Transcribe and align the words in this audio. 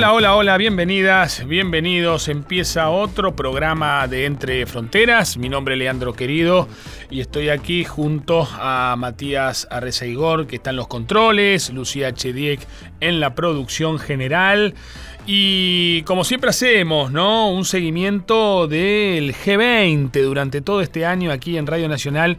Hola, 0.00 0.14
hola, 0.14 0.34
hola, 0.34 0.56
bienvenidas, 0.56 1.46
bienvenidos. 1.46 2.28
Empieza 2.28 2.88
otro 2.88 3.36
programa 3.36 4.08
de 4.08 4.24
Entre 4.24 4.64
Fronteras. 4.64 5.36
Mi 5.36 5.50
nombre 5.50 5.74
es 5.74 5.78
Leandro 5.78 6.14
Querido 6.14 6.68
y 7.10 7.20
estoy 7.20 7.50
aquí 7.50 7.84
junto 7.84 8.48
a 8.50 8.96
Matías 8.96 9.68
Arrezaigor, 9.70 10.46
que 10.46 10.56
está 10.56 10.70
en 10.70 10.76
los 10.76 10.88
controles, 10.88 11.68
Lucía 11.68 12.14
Chediek 12.14 12.66
en 13.00 13.20
la 13.20 13.34
producción 13.34 13.98
general. 13.98 14.72
Y 15.26 16.00
como 16.04 16.24
siempre 16.24 16.48
hacemos, 16.48 17.12
¿no? 17.12 17.50
Un 17.50 17.66
seguimiento 17.66 18.66
del 18.68 19.34
G20 19.34 20.12
durante 20.22 20.62
todo 20.62 20.80
este 20.80 21.04
año 21.04 21.30
aquí 21.30 21.58
en 21.58 21.66
Radio 21.66 21.90
Nacional 21.90 22.38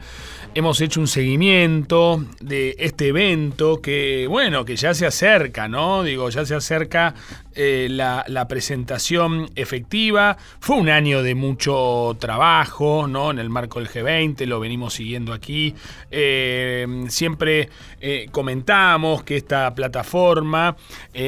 hemos 0.53 0.81
hecho 0.81 0.99
un 0.99 1.07
seguimiento 1.07 2.25
de 2.41 2.75
este 2.79 3.07
evento 3.07 3.81
que, 3.81 4.27
bueno, 4.27 4.65
que 4.65 4.75
ya 4.75 4.93
se 4.93 5.05
acerca, 5.05 5.67
¿no? 5.67 6.03
Digo, 6.03 6.29
ya 6.29 6.45
se 6.45 6.55
acerca 6.55 7.15
eh, 7.53 7.87
la, 7.89 8.47
presentación 8.47 9.49
efectiva. 9.55 10.37
Fue 10.59 10.77
un 10.77 10.89
año 10.89 11.23
de 11.23 11.35
mucho 11.35 12.17
trabajo, 12.19 13.07
¿no? 13.07 13.31
En 13.31 13.39
el 13.39 13.49
marco 13.49 13.79
del 13.79 13.89
G20, 13.89 14.45
lo 14.45 14.59
venimos 14.59 14.95
siguiendo 14.95 15.31
aquí. 15.33 15.73
Eh, 16.09 17.05
siempre 17.09 17.69
eh, 17.99 18.27
comentamos 18.31 19.23
que 19.23 19.37
esta 19.37 19.73
plataforma 19.75 20.75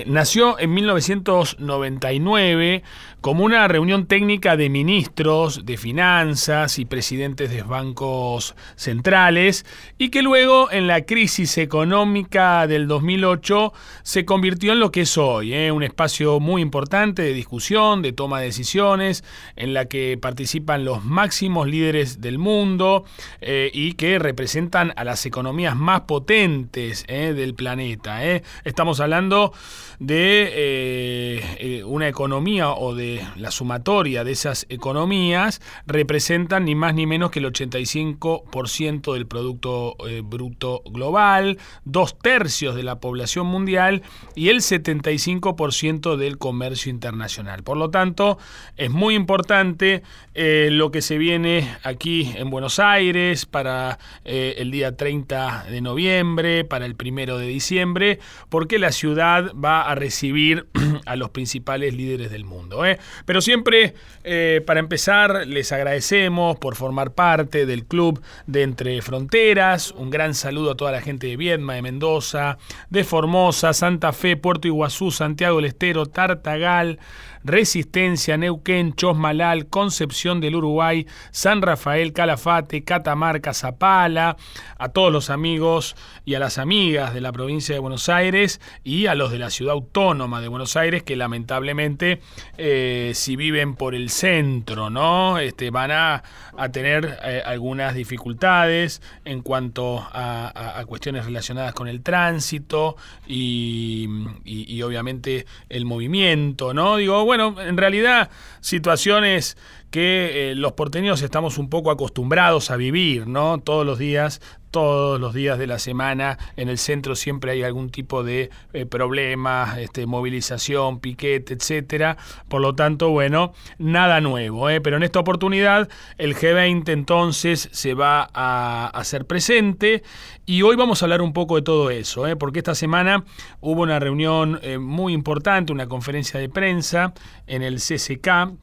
nació 0.05 0.59
en 0.59 0.73
1999 0.73 2.83
como 3.23 3.45
una 3.45 3.69
reunión 3.69 4.05
técnica 4.05 4.58
de 4.58 4.69
ministros 4.69 5.65
de 5.65 5.77
finanzas 5.77 6.77
y 6.77 6.83
presidentes 6.83 7.49
de 7.49 7.63
bancos 7.63 8.53
centrales 8.75 9.65
y 9.97 10.09
que 10.09 10.21
luego 10.21 10.69
en 10.71 10.87
la 10.87 11.05
crisis 11.05 11.58
económica 11.58 12.67
del 12.67 12.85
2008 12.85 13.71
se 14.02 14.25
convirtió 14.25 14.73
en 14.73 14.81
lo 14.81 14.91
que 14.91 15.02
es 15.02 15.17
hoy, 15.17 15.53
¿eh? 15.53 15.71
un 15.71 15.83
espacio 15.83 16.12
muy 16.22 16.61
importante 16.61 17.22
de 17.22 17.33
discusión, 17.33 18.02
de 18.02 18.14
toma 18.14 18.39
de 18.39 18.45
decisiones, 18.45 19.23
en 19.56 19.73
la 19.73 19.86
que 19.86 20.17
participan 20.22 20.86
los 20.86 21.03
máximos 21.03 21.67
líderes 21.67 22.22
del 22.22 22.38
mundo 22.38 23.05
eh, 23.42 23.72
y 23.73 23.94
que 23.94 24.20
representan 24.20 24.94
a 24.95 25.03
las 25.03 25.25
economías 25.25 25.75
más 25.75 26.02
potentes 26.02 27.05
¿eh? 27.08 27.33
del 27.33 27.55
planeta. 27.55 28.23
Estamos 28.64 29.00
hablando 29.00 29.53
de 30.00 31.83
una 31.86 32.08
economía 32.08 32.72
o 32.72 32.95
de 32.95 33.25
la 33.36 33.52
sumatoria 33.52 34.23
de 34.23 34.31
esas 34.31 34.66
economías 34.70 35.61
representan 35.86 36.66
ni 36.66 36.75
más 36.75 36.94
ni 36.94 37.05
menos 37.05 37.31
que 37.31 37.39
el 37.39 37.45
85% 37.45 39.14
del 39.14 39.27
Producto 39.27 39.95
eh, 40.08 40.22
Bruto 40.23 40.81
Global, 40.86 41.58
dos 41.86 42.17
tercios 42.20 42.75
de 42.75 42.83
la 42.83 43.00
población 43.00 43.48
mundial 43.48 44.03
y 44.36 44.50
el 44.50 44.58
75% 44.58 46.02
del 46.03 46.37
comercio 46.37 46.89
internacional. 46.89 47.63
Por 47.63 47.77
lo 47.77 47.89
tanto, 47.89 48.37
es 48.77 48.91
muy 48.91 49.15
importante 49.15 50.03
eh, 50.35 50.69
lo 50.71 50.91
que 50.91 51.01
se 51.01 51.17
viene 51.17 51.75
aquí 51.83 52.31
en 52.35 52.49
Buenos 52.49 52.79
Aires 52.79 53.45
para 53.45 53.99
eh, 54.25 54.55
el 54.57 54.71
día 54.71 54.95
30 54.95 55.65
de 55.69 55.81
noviembre, 55.81 56.65
para 56.65 56.85
el 56.85 56.95
primero 56.95 57.37
de 57.37 57.47
diciembre, 57.47 58.19
porque 58.49 58.79
la 58.79 58.91
ciudad 58.91 59.51
va 59.53 59.81
a 59.83 59.95
recibir 59.95 60.67
a 61.05 61.15
los 61.15 61.29
principales 61.29 61.93
líderes 61.93 62.31
del 62.31 62.45
mundo. 62.45 62.83
Pero 63.25 63.41
siempre, 63.41 63.93
eh, 64.23 64.61
para 64.65 64.79
empezar, 64.79 65.47
les 65.47 65.71
agradecemos 65.71 66.58
por 66.58 66.75
formar 66.75 67.13
parte 67.13 67.65
del 67.65 67.86
club 67.86 68.21
de 68.47 68.63
Entre 68.63 69.02
Fronteras. 69.02 69.92
Un 69.92 70.09
gran 70.09 70.33
saludo 70.33 70.71
a 70.71 70.75
toda 70.75 70.92
la 70.92 71.02
gente 71.02 71.27
de 71.27 71.37
Viedma, 71.37 71.75
de 71.75 71.81
Mendoza, 71.81 72.58
de 72.89 73.03
Formosa, 73.03 73.73
Santa 73.73 74.11
Fe, 74.13 74.36
Puerto 74.37 74.67
Iguazú, 74.67 75.11
Santiago 75.11 75.58
del 75.58 75.65
Estero, 75.65 75.92
Tartagal, 76.05 76.99
Resistencia, 77.43 78.37
Neuquén, 78.37 78.93
Chosmalal, 78.93 79.67
Concepción 79.67 80.39
del 80.39 80.55
Uruguay, 80.55 81.05
San 81.31 81.61
Rafael, 81.61 82.14
Calafate, 82.14 82.83
Catamarca, 82.83 83.54
Zapala, 83.54 84.37
a 84.77 84.89
todos 84.89 85.11
los 85.11 85.30
amigos 85.30 85.95
y 86.26 86.36
a 86.36 86.39
las 86.39 86.58
amigas 86.58 87.14
de 87.14 87.21
la 87.21 87.31
provincia 87.31 87.73
de 87.73 87.80
Buenos 87.80 88.09
Aires 88.09 88.61
y 88.83 89.08
a 89.08 89.15
los 89.15 89.31
de 89.31 89.39
la 89.39 89.49
ciudad 89.49 89.73
autónoma 89.73 90.42
de 90.42 90.48
Buenos 90.48 90.77
Aires 90.77 91.04
que 91.04 91.15
lamentablemente 91.15 92.21
eh, 92.58 93.11
si 93.15 93.36
viven 93.36 93.75
por 93.75 93.95
el 93.95 94.10
centro, 94.10 94.89
¿no? 94.89 95.37
Este, 95.39 95.70
van 95.70 95.92
a, 95.92 96.23
tener 96.71 97.17
eh, 97.23 97.42
algunas 97.45 97.95
dificultades 97.95 99.02
en 99.25 99.42
cuanto 99.42 100.05
a, 100.11 100.83
cuestiones 100.87 101.25
relacionadas 101.25 101.73
con 101.73 101.87
el 101.87 102.02
tránsito 102.02 102.95
y, 103.27 104.08
y, 104.45 104.71
y 104.71 104.83
obviamente 104.83 105.45
el 105.70 105.86
movimiento, 105.86 106.73
¿no? 106.73 106.98
Digo, 106.98 107.25
bueno, 107.25 107.33
en 107.36 107.77
realidad 107.77 108.30
situaciones 108.61 109.58
que 109.93 110.49
eh, 110.49 110.55
los 110.55 110.71
porteños 110.71 111.21
estamos 111.21 111.59
un 111.59 111.70
poco 111.70 111.92
acostumbrados 111.92 112.71
a 112.71 112.77
vivir, 112.77 113.27
¿no? 113.27 113.59
Todos 113.59 113.86
los 113.86 113.99
días 113.99 114.42
todos 114.73 115.20
los 115.20 115.36
días 115.36 115.59
de 115.59 115.67
la 115.67 115.77
semana 115.77 116.39
en 116.58 116.67
el 116.67 116.80
centro 116.80 117.15
siempre 117.15 117.52
hay 117.52 117.61
algún 117.61 117.92
tipo 117.92 118.23
de 118.23 118.49
eh, 118.73 118.87
problema, 118.87 119.76
este, 119.80 120.08
movilización, 120.08 120.99
piquete, 120.99 121.54
etcétera. 121.54 122.17
Por 122.48 122.61
lo 122.61 122.73
tanto, 122.73 123.11
bueno, 123.11 123.54
nada 123.77 124.20
nuevo. 124.20 124.71
¿eh? 124.71 124.81
Pero 124.81 124.98
en 124.98 125.04
esta 125.04 125.20
oportunidad 125.20 125.89
el 126.17 126.36
G20 126.36 126.89
entonces 126.89 127.70
se 127.71 127.93
va 127.93 128.27
a 128.33 128.88
hacer 128.88 129.27
presente 129.27 130.01
y 130.48 130.63
hoy 130.63 130.75
vamos 130.75 131.01
a 131.01 131.06
hablar 131.06 131.21
un 131.21 131.33
poco 131.33 131.56
de 131.56 131.62
todo 131.62 131.89
eso, 131.89 132.27
¿eh? 132.27 132.36
porque 132.36 132.60
esta 132.60 132.75
semana 132.75 133.24
hubo 133.62 133.83
una 133.83 134.00
reunión 134.00 134.60
eh, 134.63 134.80
muy 134.80 135.13
importante, 135.13 135.71
una 135.71 135.88
conferencia 135.88 136.39
de 136.39 136.50
prensa 136.50 137.13
en 137.45 137.62
el 137.62 137.75
CCK 137.75 138.57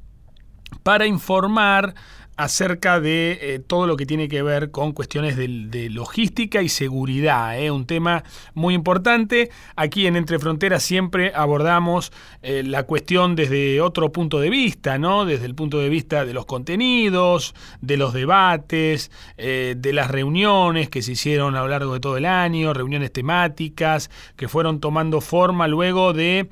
para 0.82 1.06
informar 1.06 1.94
acerca 2.40 3.00
de 3.00 3.38
eh, 3.40 3.58
todo 3.58 3.86
lo 3.86 3.96
que 3.98 4.06
tiene 4.06 4.26
que 4.26 4.42
ver 4.42 4.70
con 4.70 4.92
cuestiones 4.92 5.36
de, 5.36 5.50
logística 5.90 6.62
y 6.62 6.68
seguridad, 6.68 7.58
¿eh? 7.60 7.70
un 7.70 7.84
tema 7.84 8.24
muy 8.54 8.74
importante. 8.74 9.50
Aquí 9.76 10.06
en 10.06 10.16
Entre 10.16 10.38
Fronteras 10.38 10.82
siempre 10.82 11.32
abordamos 11.34 12.12
eh, 12.42 12.62
la 12.64 12.84
cuestión 12.84 13.36
desde 13.36 13.80
otro 13.82 14.10
punto 14.12 14.40
de 14.40 14.48
vista, 14.48 14.98
¿no? 14.98 15.26
desde 15.26 15.44
el 15.46 15.54
punto 15.54 15.78
de 15.80 15.90
vista 15.90 16.24
de 16.24 16.32
los 16.32 16.46
contenidos, 16.46 17.54
de 17.80 17.96
los 17.96 18.14
debates, 18.14 19.10
de 19.36 19.92
las 19.92 20.10
reuniones 20.10 20.88
que 20.88 21.02
se 21.02 21.12
hicieron 21.12 21.56
a 21.56 21.60
lo 21.60 21.68
largo 21.68 21.94
de 21.94 22.00
todo 22.00 22.16
el 22.16 22.26
año, 22.26 22.72
reuniones 22.72 23.12
temáticas 23.12 24.10
que 24.36 24.48
fueron 24.48 24.80
tomando 24.80 25.20
forma 25.20 25.68
luego 25.68 26.12
de 26.12 26.48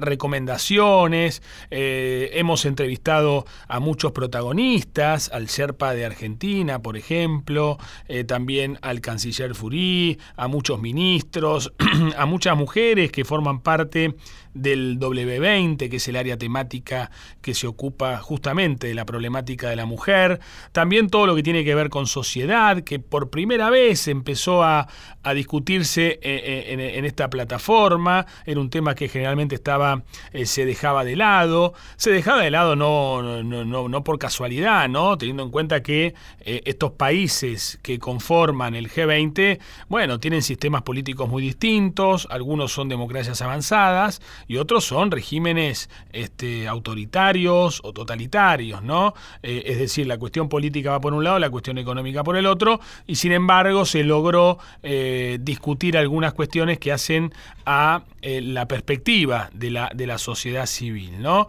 recomendaciones. 0.00 1.42
hemos 1.70 2.64
entrevistado 2.64 3.44
a 3.68 3.80
muchos 3.80 4.12
protagonistas, 4.12 5.29
al 5.32 5.46
Sherpa 5.46 5.94
de 5.94 6.04
Argentina, 6.04 6.82
por 6.82 6.96
ejemplo, 6.96 7.78
eh, 8.08 8.24
también 8.24 8.78
al 8.82 9.00
canciller 9.00 9.54
Furí, 9.54 10.18
a 10.36 10.48
muchos 10.48 10.80
ministros, 10.80 11.72
a 12.16 12.26
muchas 12.26 12.56
mujeres 12.56 13.10
que 13.12 13.24
forman 13.24 13.60
parte 13.60 14.14
del 14.54 14.98
W20, 14.98 15.88
que 15.88 15.96
es 15.96 16.08
el 16.08 16.16
área 16.16 16.36
temática 16.36 17.10
que 17.40 17.54
se 17.54 17.66
ocupa 17.66 18.18
justamente 18.18 18.88
de 18.88 18.94
la 18.94 19.04
problemática 19.04 19.68
de 19.68 19.76
la 19.76 19.86
mujer, 19.86 20.40
también 20.72 21.08
todo 21.08 21.26
lo 21.26 21.36
que 21.36 21.42
tiene 21.42 21.64
que 21.64 21.74
ver 21.74 21.90
con 21.90 22.06
sociedad, 22.06 22.82
que 22.82 22.98
por 22.98 23.30
primera 23.30 23.70
vez 23.70 24.08
empezó 24.08 24.62
a, 24.62 24.88
discutirse 25.34 26.12
eh, 26.12 26.20
eh, 26.22 26.94
en, 26.96 27.04
esta 27.04 27.28
plataforma, 27.28 28.26
era 28.46 28.58
un 28.58 28.70
tema 28.70 28.94
que 28.94 29.06
generalmente 29.06 29.54
estaba, 29.54 30.02
se 30.44 30.64
dejaba 30.64 31.04
de 31.04 31.14
lado, 31.14 31.74
se 31.96 32.10
dejaba 32.10 32.42
de 32.42 32.50
lado 32.50 32.74
no, 32.74 33.22
no, 33.42 33.64
no, 33.64 33.88
no 33.88 34.04
por 34.04 34.18
casualidad, 34.18 34.88
¿no? 34.88 35.18
teniendo 35.18 35.42
en 35.42 35.50
cuenta 35.50 35.82
que 35.82 36.14
eh, 36.40 36.62
estos 36.64 36.92
países 36.92 37.78
que 37.82 37.98
conforman 37.98 38.74
el 38.74 38.90
G20, 38.90 39.60
bueno, 39.88 40.18
tienen 40.20 40.42
sistemas 40.42 40.82
políticos 40.82 41.28
muy 41.28 41.42
distintos, 41.42 42.26
algunos 42.30 42.72
son 42.72 42.88
democracias 42.88 43.42
avanzadas 43.42 44.20
y 44.50 44.56
otros 44.56 44.84
son 44.84 45.12
regímenes 45.12 45.88
este, 46.12 46.66
autoritarios 46.66 47.80
o 47.84 47.92
totalitarios, 47.92 48.82
¿no? 48.82 49.14
Eh, 49.44 49.62
es 49.64 49.78
decir, 49.78 50.08
la 50.08 50.18
cuestión 50.18 50.48
política 50.48 50.90
va 50.90 51.00
por 51.00 51.14
un 51.14 51.22
lado, 51.22 51.38
la 51.38 51.50
cuestión 51.50 51.78
económica 51.78 52.24
por 52.24 52.36
el 52.36 52.46
otro, 52.46 52.80
y 53.06 53.14
sin 53.14 53.30
embargo 53.30 53.84
se 53.84 54.02
logró 54.02 54.58
eh, 54.82 55.38
discutir 55.40 55.96
algunas 55.96 56.34
cuestiones 56.34 56.80
que 56.80 56.90
hacen 56.90 57.32
a 57.64 58.02
la 58.22 58.66
perspectiva 58.66 59.48
de 59.54 59.70
la, 59.70 59.90
de 59.94 60.06
la 60.06 60.18
sociedad 60.18 60.66
civil, 60.66 61.22
¿no? 61.22 61.46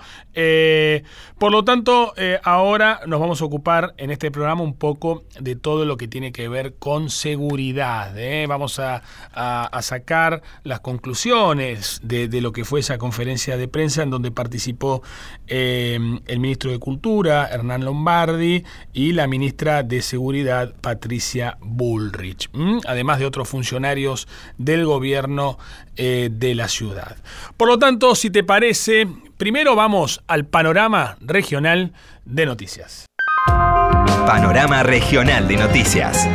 por 1.37 1.51
lo 1.51 1.65
tanto, 1.65 2.13
ahora 2.43 3.01
nos 3.07 3.19
vamos 3.19 3.41
a 3.41 3.45
ocupar 3.45 3.93
en 3.97 4.11
este 4.11 4.31
programa 4.31 4.61
un 4.61 4.75
poco 4.75 5.23
de 5.39 5.55
todo 5.55 5.85
lo 5.85 5.97
que 5.97 6.07
tiene 6.07 6.31
que 6.31 6.47
ver 6.47 6.75
con 6.75 7.09
seguridad. 7.09 8.17
¿eh? 8.17 8.45
Vamos 8.47 8.79
a, 8.79 9.01
sacar 9.81 10.41
las 10.63 10.79
conclusiones 10.79 11.99
de, 12.03 12.29
lo 12.41 12.51
que 12.51 12.65
fue 12.65 12.79
esa 12.79 12.90
conferencia 12.97 13.57
de 13.57 13.67
prensa 13.67 14.03
en 14.03 14.09
donde 14.09 14.31
participó 14.31 15.01
eh, 15.47 15.99
el 16.27 16.39
ministro 16.39 16.71
de 16.71 16.79
Cultura, 16.79 17.47
Hernán 17.47 17.85
Lombardi, 17.85 18.63
y 18.93 19.13
la 19.13 19.27
ministra 19.27 19.83
de 19.83 20.01
Seguridad, 20.01 20.73
Patricia 20.81 21.57
Bullrich, 21.61 22.49
además 22.85 23.19
de 23.19 23.25
otros 23.25 23.49
funcionarios 23.49 24.27
del 24.57 24.85
gobierno 24.85 25.57
eh, 25.95 26.29
de 26.31 26.55
la 26.55 26.67
ciudad. 26.67 27.17
Por 27.57 27.67
lo 27.67 27.79
tanto, 27.79 28.15
si 28.15 28.29
te 28.29 28.43
parece, 28.43 29.07
primero 29.37 29.75
vamos 29.75 30.23
al 30.27 30.45
panorama 30.45 31.17
regional 31.21 31.93
de 32.25 32.45
noticias. 32.45 33.05
Panorama 34.25 34.83
regional 34.83 35.47
de 35.47 35.57
noticias. 35.57 36.27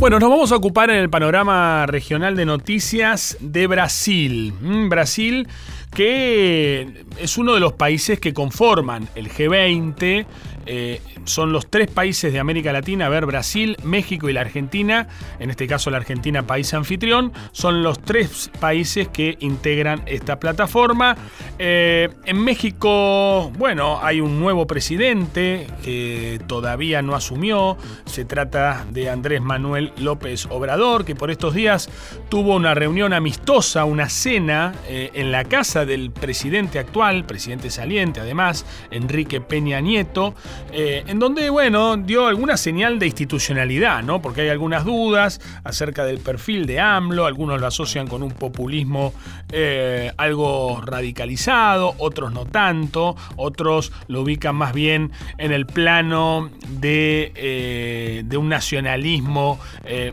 Bueno, 0.00 0.20
nos 0.20 0.30
vamos 0.30 0.52
a 0.52 0.56
ocupar 0.56 0.90
en 0.90 0.96
el 0.96 1.10
panorama 1.10 1.84
regional 1.86 2.36
de 2.36 2.46
noticias 2.46 3.36
de 3.40 3.66
Brasil. 3.66 4.54
Mm, 4.60 4.88
Brasil 4.88 5.48
que 5.94 7.04
es 7.18 7.38
uno 7.38 7.54
de 7.54 7.60
los 7.60 7.72
países 7.72 8.20
que 8.20 8.32
conforman 8.32 9.08
el 9.14 9.30
G20 9.30 10.26
eh, 10.70 11.00
son 11.24 11.50
los 11.50 11.68
tres 11.68 11.90
países 11.90 12.30
de 12.30 12.38
América 12.38 12.74
Latina, 12.74 13.06
a 13.06 13.08
ver, 13.08 13.24
Brasil, 13.24 13.74
México 13.84 14.28
y 14.28 14.34
la 14.34 14.42
Argentina, 14.42 15.08
en 15.38 15.48
este 15.48 15.66
caso 15.66 15.90
la 15.90 15.96
Argentina 15.96 16.46
país 16.46 16.74
anfitrión, 16.74 17.32
son 17.52 17.82
los 17.82 17.98
tres 18.00 18.50
países 18.60 19.08
que 19.08 19.38
integran 19.40 20.02
esta 20.04 20.38
plataforma. 20.38 21.16
Eh, 21.58 22.10
en 22.26 22.44
México, 22.44 23.50
bueno, 23.56 23.98
hay 24.02 24.20
un 24.20 24.38
nuevo 24.38 24.66
presidente 24.66 25.66
que 25.82 26.38
todavía 26.46 27.00
no 27.00 27.14
asumió, 27.14 27.78
se 28.04 28.26
trata 28.26 28.84
de 28.90 29.08
Andrés 29.08 29.40
Manuel 29.40 29.92
López 29.96 30.46
Obrador, 30.50 31.06
que 31.06 31.14
por 31.14 31.30
estos 31.30 31.54
días 31.54 31.88
tuvo 32.28 32.54
una 32.54 32.74
reunión 32.74 33.14
amistosa, 33.14 33.86
una 33.86 34.10
cena 34.10 34.74
eh, 34.86 35.12
en 35.14 35.32
la 35.32 35.44
casa 35.44 35.77
del 35.84 36.10
presidente 36.10 36.78
actual, 36.78 37.24
presidente 37.24 37.70
saliente 37.70 38.20
además, 38.20 38.66
Enrique 38.90 39.40
Peña 39.40 39.80
Nieto, 39.80 40.34
eh, 40.72 41.04
en 41.06 41.18
donde, 41.18 41.50
bueno, 41.50 41.96
dio 41.96 42.26
alguna 42.26 42.56
señal 42.56 42.98
de 42.98 43.06
institucionalidad, 43.06 44.02
¿no? 44.02 44.20
Porque 44.20 44.42
hay 44.42 44.48
algunas 44.48 44.84
dudas 44.84 45.40
acerca 45.64 46.04
del 46.04 46.18
perfil 46.18 46.66
de 46.66 46.80
AMLO, 46.80 47.26
algunos 47.26 47.60
lo 47.60 47.66
asocian 47.66 48.06
con 48.06 48.22
un 48.22 48.30
populismo 48.32 49.12
eh, 49.52 50.12
algo 50.16 50.80
radicalizado, 50.84 51.94
otros 51.98 52.32
no 52.32 52.44
tanto, 52.44 53.16
otros 53.36 53.92
lo 54.08 54.22
ubican 54.22 54.56
más 54.56 54.72
bien 54.72 55.12
en 55.38 55.52
el 55.52 55.66
plano 55.66 56.50
de, 56.68 57.32
eh, 57.34 58.22
de 58.24 58.36
un 58.36 58.48
nacionalismo 58.48 59.58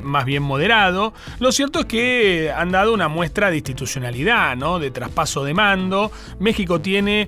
más 0.02 0.26
bien 0.26 0.42
moderado. 0.42 1.14
Lo 1.40 1.52
cierto 1.52 1.80
es 1.80 1.86
que 1.86 2.52
han 2.56 2.72
dado 2.72 2.94
una 2.94 3.08
muestra 3.08 3.50
de 3.50 3.58
institucionalidad, 3.58 4.56
¿no? 4.56 4.80
De 4.80 4.92
traspaso 4.92 5.44
de 5.44 5.54
mando. 5.56 6.12
México 6.40 6.80
tiene 6.80 7.28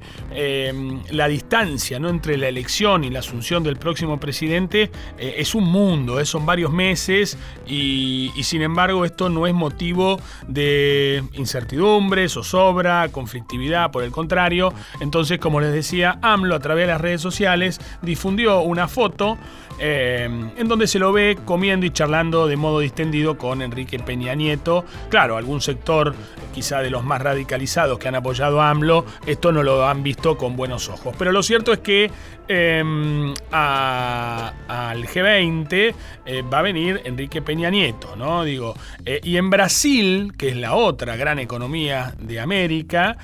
la 1.12 1.27
distancia, 1.27 2.00
¿no? 2.00 2.09
Entre 2.09 2.38
la 2.38 2.47
elección 2.47 3.03
y 3.03 3.09
la 3.09 3.19
asunción 3.19 3.63
del 3.63 3.77
próximo 3.77 4.19
presidente 4.19 4.91
eh, 5.18 5.35
es 5.38 5.56
un 5.56 5.65
mundo, 5.65 6.19
eh, 6.19 6.25
son 6.25 6.45
varios 6.45 6.71
meses 6.71 7.38
y, 7.65 8.31
sin 8.44 8.62
embargo 8.62 9.06
esto 9.06 9.29
no 9.29 9.47
es 9.47 9.53
motivo 9.53 10.19
de 10.47 11.24
incertidumbre, 11.33 12.29
zozobra, 12.29 13.09
conflictividad, 13.09 13.91
por 13.91 14.03
el 14.03 14.12
contrario. 14.12 14.73
Entonces, 15.00 15.39
como 15.39 15.59
les 15.59 15.73
decía, 15.73 16.19
AMLO 16.21 16.56
a 16.56 16.59
través 16.59 16.88
de 16.88 16.94
las 16.94 17.01
redes 17.01 17.21
sociales 17.21 17.80
difundió 18.01 18.62
una 18.62 18.88
foto 18.88 19.38
eh, 19.79 20.24
en 20.25 20.68
donde 20.68 20.88
se 20.88 21.00
lo 21.00 21.12
ve 21.12 21.38
comiendo 21.45 21.85
y 21.85 21.91
charlando 21.91 22.47
de 22.47 22.57
modo 22.57 22.79
distendido 22.79 23.38
con 23.38 23.62
Enrique 23.62 24.00
Peña 24.00 24.33
Nieto. 24.35 24.85
Claro, 25.09 25.38
algún 25.38 25.62
sector 25.62 26.15
quizá 26.53 26.79
de 26.79 26.89
los 26.89 27.03
más 27.03 27.21
radicalizados 27.21 28.00
que 28.00 28.07
han 28.07 28.15
apoyado 28.15 28.62
a 28.62 28.69
AMLO, 28.69 29.06
esto 29.25 29.51
no 29.51 29.62
lo 29.62 29.88
han 29.88 30.01
visto 30.01 30.38
con 30.38 30.56
buenos 30.56 30.89
ojos. 30.89 31.15
Pero 31.18 31.31
lo 31.31 31.44
cierto 31.44 31.71
es 31.71 31.79
que 31.79 32.09
em, 32.47 33.33
al 33.51 35.05
G20 35.05 35.95
eh, 36.25 36.41
va 36.41 36.59
a 36.59 36.61
venir 36.61 37.01
Enrique 37.05 37.41
Peña 37.41 37.69
Nieto, 37.69 38.15
¿no? 38.15 38.44
Digo, 38.44 38.75
eh, 39.05 39.19
y 39.23 39.38
en 39.38 39.49
Brasil, 39.49 40.33
que 40.38 40.49
es 40.49 40.55
la 40.55 40.75
otra 40.75 41.15
gran 41.15 41.39
economía 41.39 42.13
de 42.19 42.39
América, 42.39 43.17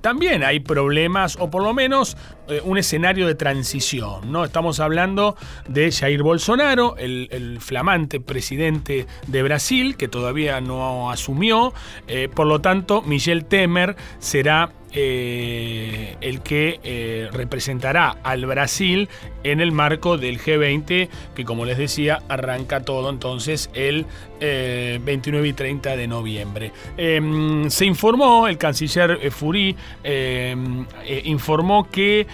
también 0.00 0.42
hay 0.42 0.60
problemas, 0.60 1.36
o 1.38 1.50
por 1.50 1.62
lo 1.62 1.74
menos 1.74 2.16
un 2.64 2.78
escenario 2.78 3.26
de 3.26 3.34
transición, 3.34 4.32
¿no? 4.32 4.44
Estamos 4.44 4.80
hablando 4.80 5.36
de 5.68 5.90
Jair 5.92 6.22
Bolsonaro, 6.22 6.96
el, 6.96 7.58
flamante 7.60 8.20
presidente 8.20 9.06
de 9.26 9.42
Brasil, 9.42 9.96
que 9.96 10.08
todavía 10.08 10.60
no 10.60 11.10
asumió. 11.10 11.72
Eh, 12.08 12.28
por 12.32 12.46
lo 12.46 12.60
tanto, 12.60 13.02
Michel 13.02 13.44
Temer 13.44 13.96
será 14.18 14.70
eh, 14.98 16.16
el 16.22 16.40
que 16.40 16.80
eh, 16.82 17.28
representará 17.30 18.16
al 18.22 18.46
Brasil 18.46 19.10
en 19.44 19.60
el 19.60 19.70
marco 19.70 20.16
del 20.16 20.40
G20, 20.40 21.10
que 21.34 21.44
como 21.44 21.66
les 21.66 21.76
decía, 21.76 22.22
arranca 22.30 22.80
todo 22.80 23.10
entonces 23.10 23.68
el 23.74 24.06
29 24.40 25.48
y 25.48 25.52
30 25.52 25.96
de 25.96 26.06
noviembre. 26.06 26.72
Em, 26.96 27.70
se 27.70 27.84
informó, 27.86 28.48
el 28.48 28.58
canciller 28.58 29.30
Furí 29.30 29.76
em, 30.02 30.84
informó 31.24 31.88
que, 31.90 32.26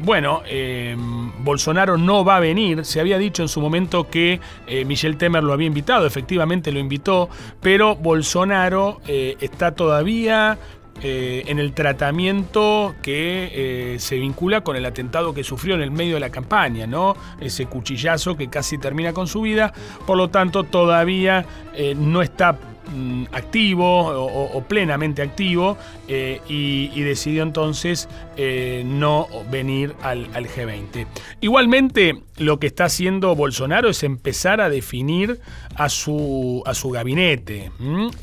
bueno, 0.00 0.42
em, 0.46 1.44
Bolsonaro 1.44 1.98
no 1.98 2.24
va 2.24 2.36
a 2.36 2.40
venir, 2.40 2.84
se 2.84 3.00
había 3.00 3.18
dicho 3.18 3.42
en 3.42 3.48
su 3.48 3.60
momento 3.60 4.08
que 4.08 4.40
Michel 4.86 5.16
Temer 5.18 5.42
lo 5.42 5.52
había 5.52 5.66
invitado, 5.66 6.06
efectivamente 6.06 6.72
lo 6.72 6.78
invitó, 6.78 7.28
pero 7.60 7.96
Bolsonaro 7.96 9.00
está 9.06 9.74
todavía 9.74 10.58
eh, 11.02 11.44
en 11.46 11.58
el 11.58 11.72
tratamiento 11.72 12.94
que 13.02 13.50
eh, 13.52 13.98
se 13.98 14.16
vincula 14.16 14.62
con 14.62 14.76
el 14.76 14.86
atentado 14.86 15.34
que 15.34 15.44
sufrió 15.44 15.74
en 15.74 15.82
el 15.82 15.90
medio 15.90 16.14
de 16.14 16.20
la 16.20 16.30
campaña, 16.30 16.86
¿no? 16.86 17.14
Ese 17.38 17.66
cuchillazo 17.66 18.36
que 18.36 18.48
casi 18.48 18.78
termina 18.78 19.12
con 19.12 19.26
su 19.26 19.42
vida, 19.42 19.74
por 20.06 20.16
lo 20.16 20.30
tanto 20.30 20.64
todavía 20.64 21.44
eh, 21.74 21.94
no 21.94 22.22
está 22.22 22.58
mm, 22.94 23.24
activo 23.32 24.06
o, 24.06 24.64
plenamente 24.64 25.20
activo 25.20 25.76
y, 26.08 27.02
decidió 27.02 27.42
entonces 27.42 28.08
no 28.36 29.28
venir 29.50 29.94
al, 30.02 30.28
G20. 30.30 31.06
Igualmente, 31.40 32.22
lo 32.36 32.58
que 32.58 32.66
está 32.66 32.84
haciendo 32.84 33.34
Bolsonaro 33.34 33.88
es 33.88 34.02
empezar 34.02 34.60
a 34.60 34.68
definir 34.68 35.40
a 35.74 35.88
su, 35.88 36.62
a 36.66 36.74
su 36.74 36.90
gabinete 36.90 37.70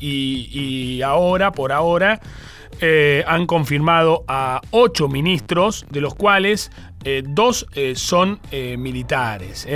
y, 0.00 1.02
ahora, 1.02 1.52
por 1.52 1.72
ahora, 1.72 2.20
eh, 2.80 3.22
han 3.26 3.46
confirmado 3.46 4.24
a 4.26 4.60
ocho 4.70 5.08
ministros, 5.08 5.86
de 5.90 6.00
los 6.00 6.14
cuales 6.14 6.72
eh, 7.04 7.22
dos 7.24 7.66
eh, 7.74 7.94
son 7.94 8.40
militares. 8.50 9.66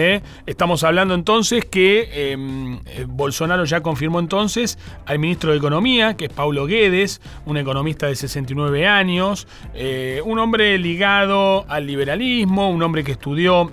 Estamos 0.47 0.83
hablando 0.83 1.15
entonces 1.15 1.65
que 1.65 2.33
em, 2.33 2.81
Bolsonaro 3.07 3.65
ya 3.65 3.83
confirmó 3.83 4.19
entonces 4.19 4.79
al 5.07 5.19
ministro 5.19 5.53
de 5.53 5.59
Economía, 5.59 6.17
que 6.17 6.27
es 6.27 6.33
Paulo 6.33 6.67
Guedes, 6.67 7.21
un 7.45 7.57
economista 7.57 8.07
de 8.07 8.17
69 8.17 8.87
años, 8.87 9.47
un 10.29 10.39
hombre 10.39 10.77
ligado 10.79 11.65
al 11.69 11.87
liberalismo, 11.87 12.69
un 12.69 12.83
hombre 12.83 13.03
que 13.03 13.13
estudió 13.13 13.71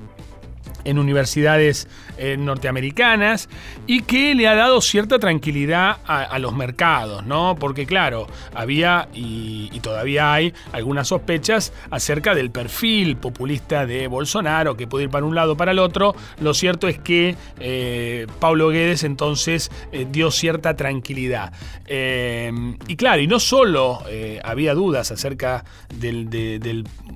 en 0.85 0.99
universidades 0.99 1.89
eh, 2.17 2.37
norteamericanas 2.37 3.49
y 3.87 4.01
que 4.03 4.35
le 4.35 4.47
ha 4.47 4.55
dado 4.55 4.79
cierta 4.79 5.19
tranquilidad 5.19 5.97
a, 6.05 6.39
los 6.39 6.55
mercados, 6.55 7.25
¿no? 7.25 7.55
Porque 7.59 7.85
claro, 7.85 8.27
había 8.53 9.09
y, 9.13 9.79
todavía 9.81 10.33
hay 10.33 10.53
algunas 10.71 11.09
sospechas 11.09 11.73
acerca 11.91 12.33
del 12.33 12.51
perfil 12.51 13.17
populista 13.17 13.85
de 13.85 14.07
Bolsonaro, 14.07 14.77
que 14.77 14.87
puede 14.87 15.05
ir 15.05 15.09
para 15.09 15.25
un 15.25 15.35
lado 15.35 15.53
o 15.53 15.57
para 15.57 15.71
el 15.71 15.79
otro. 15.79 16.15
Lo 16.39 16.53
cierto 16.53 16.87
es 16.87 16.99
que 16.99 17.35
eh, 17.59 18.27
Pablo 18.39 18.69
Guedes 18.69 19.03
entonces 19.03 19.69
eh, 19.91 20.07
dio 20.09 20.31
cierta 20.31 20.75
tranquilidad. 20.75 21.53
y 21.87 22.95
claro, 22.95 23.21
y 23.21 23.27
no 23.27 23.39
solo 23.39 23.99
había 24.43 24.73
dudas 24.73 25.11
acerca 25.11 25.65
del, 25.93 26.29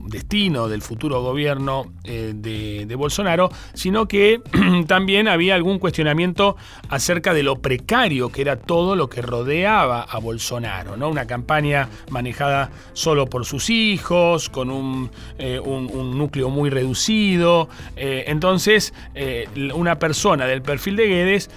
destino 0.06 0.68
del 0.68 0.82
futuro 0.82 1.22
gobierno 1.22 1.92
de, 2.04 2.86
de 2.86 2.96
Bolsonaro, 2.96 3.50
sino 3.74 4.08
que 4.08 4.42
también 4.90 5.28
había 5.28 5.54
algún 5.54 5.78
cuestionamiento 5.78 6.58
acerca 6.90 7.36
de 7.36 7.44
lo 7.44 7.58
precario 7.58 8.32
que 8.32 8.42
era 8.42 8.56
todo 8.56 8.96
lo 8.96 9.08
que 9.08 9.22
rodeaba 9.22 10.02
a 10.02 10.18
Bolsonaro, 10.18 10.98
¿no? 10.98 11.10
Una 11.10 11.28
campaña 11.28 11.88
manejada 12.10 12.72
solo 12.94 13.28
por 13.28 13.46
sus 13.46 13.70
hijos, 13.70 14.50
con 14.50 14.72
un, 14.72 15.12
eh, 15.38 15.62
núcleo 15.64 16.50
muy 16.50 16.72
reducido. 16.72 17.70
Eh, 17.96 18.24
entonces, 18.28 18.96
eh, 19.14 19.48
una 19.76 20.00
persona 20.00 20.48
del 20.48 20.64
perfil 20.64 20.96
de 20.96 21.08
Guedes 21.08 21.52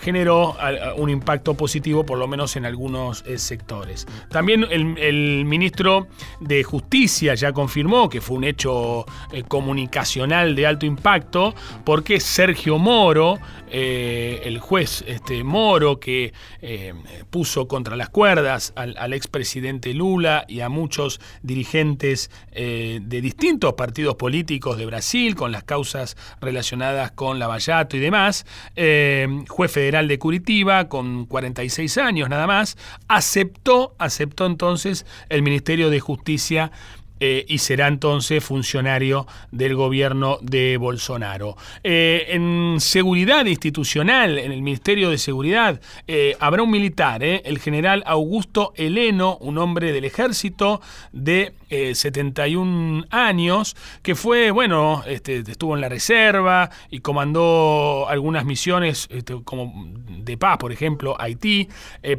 generó 0.00 0.54
un 0.96 1.08
impacto 1.08 1.54
positivo, 1.54 2.04
por 2.04 2.18
lo 2.18 2.28
menos 2.28 2.54
en 2.56 2.66
algunos 2.66 3.24
sectores. 3.36 4.06
También 4.28 4.66
el, 4.70 4.98
el 4.98 5.44
ministro 5.46 6.06
de 6.40 6.62
Justicia 6.64 7.34
ya 7.34 7.52
confirmó 7.54 8.10
que 8.10 8.20
fue 8.20 8.36
un 8.36 8.44
hecho 8.44 9.06
comunicacional 9.48 10.54
de 10.54 10.66
alto 10.66 10.84
impacto 10.84 11.54
porque 11.84 12.20
Sergio 12.20 12.73
Moro, 12.78 13.38
eh, 13.70 14.42
el 14.44 14.58
juez 14.58 15.04
este, 15.06 15.44
Moro, 15.44 16.00
que 16.00 16.32
eh, 16.60 16.94
puso 17.30 17.68
contra 17.68 17.96
las 17.96 18.08
cuerdas 18.08 18.72
al, 18.76 19.12
expresidente 19.12 19.94
Lula 19.94 20.44
y 20.48 20.60
a 20.60 20.68
muchos 20.68 21.20
dirigentes 21.42 22.30
de 22.52 23.20
distintos 23.20 23.74
partidos 23.74 24.16
políticos 24.16 24.76
de 24.76 24.86
Brasil, 24.86 25.34
con 25.34 25.52
las 25.52 25.62
causas 25.64 26.16
relacionadas 26.40 27.12
con 27.12 27.38
Lavallato 27.38 27.96
y 27.96 28.00
demás, 28.00 28.44
juez 28.74 29.70
federal 29.70 30.08
de 30.08 30.18
Curitiba, 30.18 30.88
con 30.88 31.26
46 31.26 31.98
años 31.98 32.28
nada 32.28 32.46
más, 32.46 32.76
aceptó, 33.08 33.94
aceptó 33.98 34.46
entonces 34.46 35.06
el 35.28 35.42
Ministerio 35.42 35.90
de 35.90 36.00
Justicia 36.00 36.72
eh, 37.20 37.44
y 37.48 37.58
será 37.58 37.86
entonces 37.86 38.42
funcionario 38.42 39.26
del 39.52 39.76
gobierno 39.76 40.38
de 40.42 40.76
Bolsonaro. 40.78 41.56
Eh, 41.84 42.26
en 42.30 42.76
seguridad 42.80 43.46
institucional, 43.46 44.36
en 44.38 44.50
el 44.50 44.62
Ministerio 44.62 45.10
de 45.10 45.18
Seguridad, 45.18 45.80
eh, 46.08 46.36
habrá 46.40 46.64
un 46.64 46.72
militar, 46.72 47.22
el 47.22 47.58
general 47.60 48.02
Augusto 48.04 48.72
Heleno, 48.74 49.36
un 49.36 49.58
hombre 49.58 49.92
del 49.92 50.04
ejército 50.04 50.80
de 51.12 51.52
71 51.92 53.06
años, 53.10 53.74
que 54.02 54.14
fue, 54.14 54.52
bueno, 54.52 55.02
este, 55.08 55.38
estuvo 55.38 55.74
en 55.74 55.80
la 55.80 55.88
reserva 55.88 56.70
y 56.88 57.00
comandó 57.00 58.08
algunas 58.08 58.44
misiones 58.44 59.08
este, 59.10 59.42
como 59.42 59.88
de 60.08 60.36
paz, 60.36 60.58
por 60.58 60.70
ejemplo, 60.70 61.16
Haití, 61.18 61.68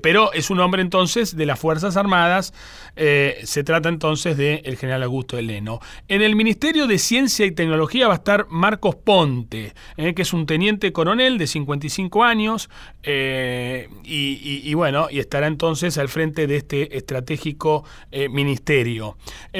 pero 0.01 0.33
es 0.33 0.49
un 0.49 0.59
hombre 0.59 0.81
entonces 0.81 1.37
de 1.37 1.45
las 1.45 1.57
Fuerzas 1.57 1.95
Armadas, 1.95 2.53
se 2.95 3.63
trata 3.63 3.87
entonces 3.87 4.35
de 4.35 4.61
Augusto 4.91 5.37
Heleno. 5.37 5.79
En 6.07 6.21
el 6.21 6.35
Ministerio 6.35 6.87
de 6.87 6.97
Ciencia 6.97 7.45
y 7.45 7.51
Tecnología 7.51 8.07
va 8.07 8.13
a 8.13 8.17
estar 8.17 8.47
Marcos 8.49 8.95
Ponte, 8.95 9.73
eh, 9.97 10.13
que 10.13 10.21
es 10.21 10.33
un 10.33 10.45
teniente 10.45 10.91
coronel 10.91 11.37
de 11.37 11.47
55 11.47 12.23
años, 12.23 12.69
eh, 13.03 13.89
y, 14.03 14.73
bueno, 14.73 15.07
y 15.09 15.19
estará 15.19 15.47
entonces 15.47 15.97
al 15.97 16.09
frente 16.09 16.47
de 16.47 16.57
este 16.57 16.97
estratégico 16.97 17.85
eh, 18.11 18.29
ministerio. 18.29 19.17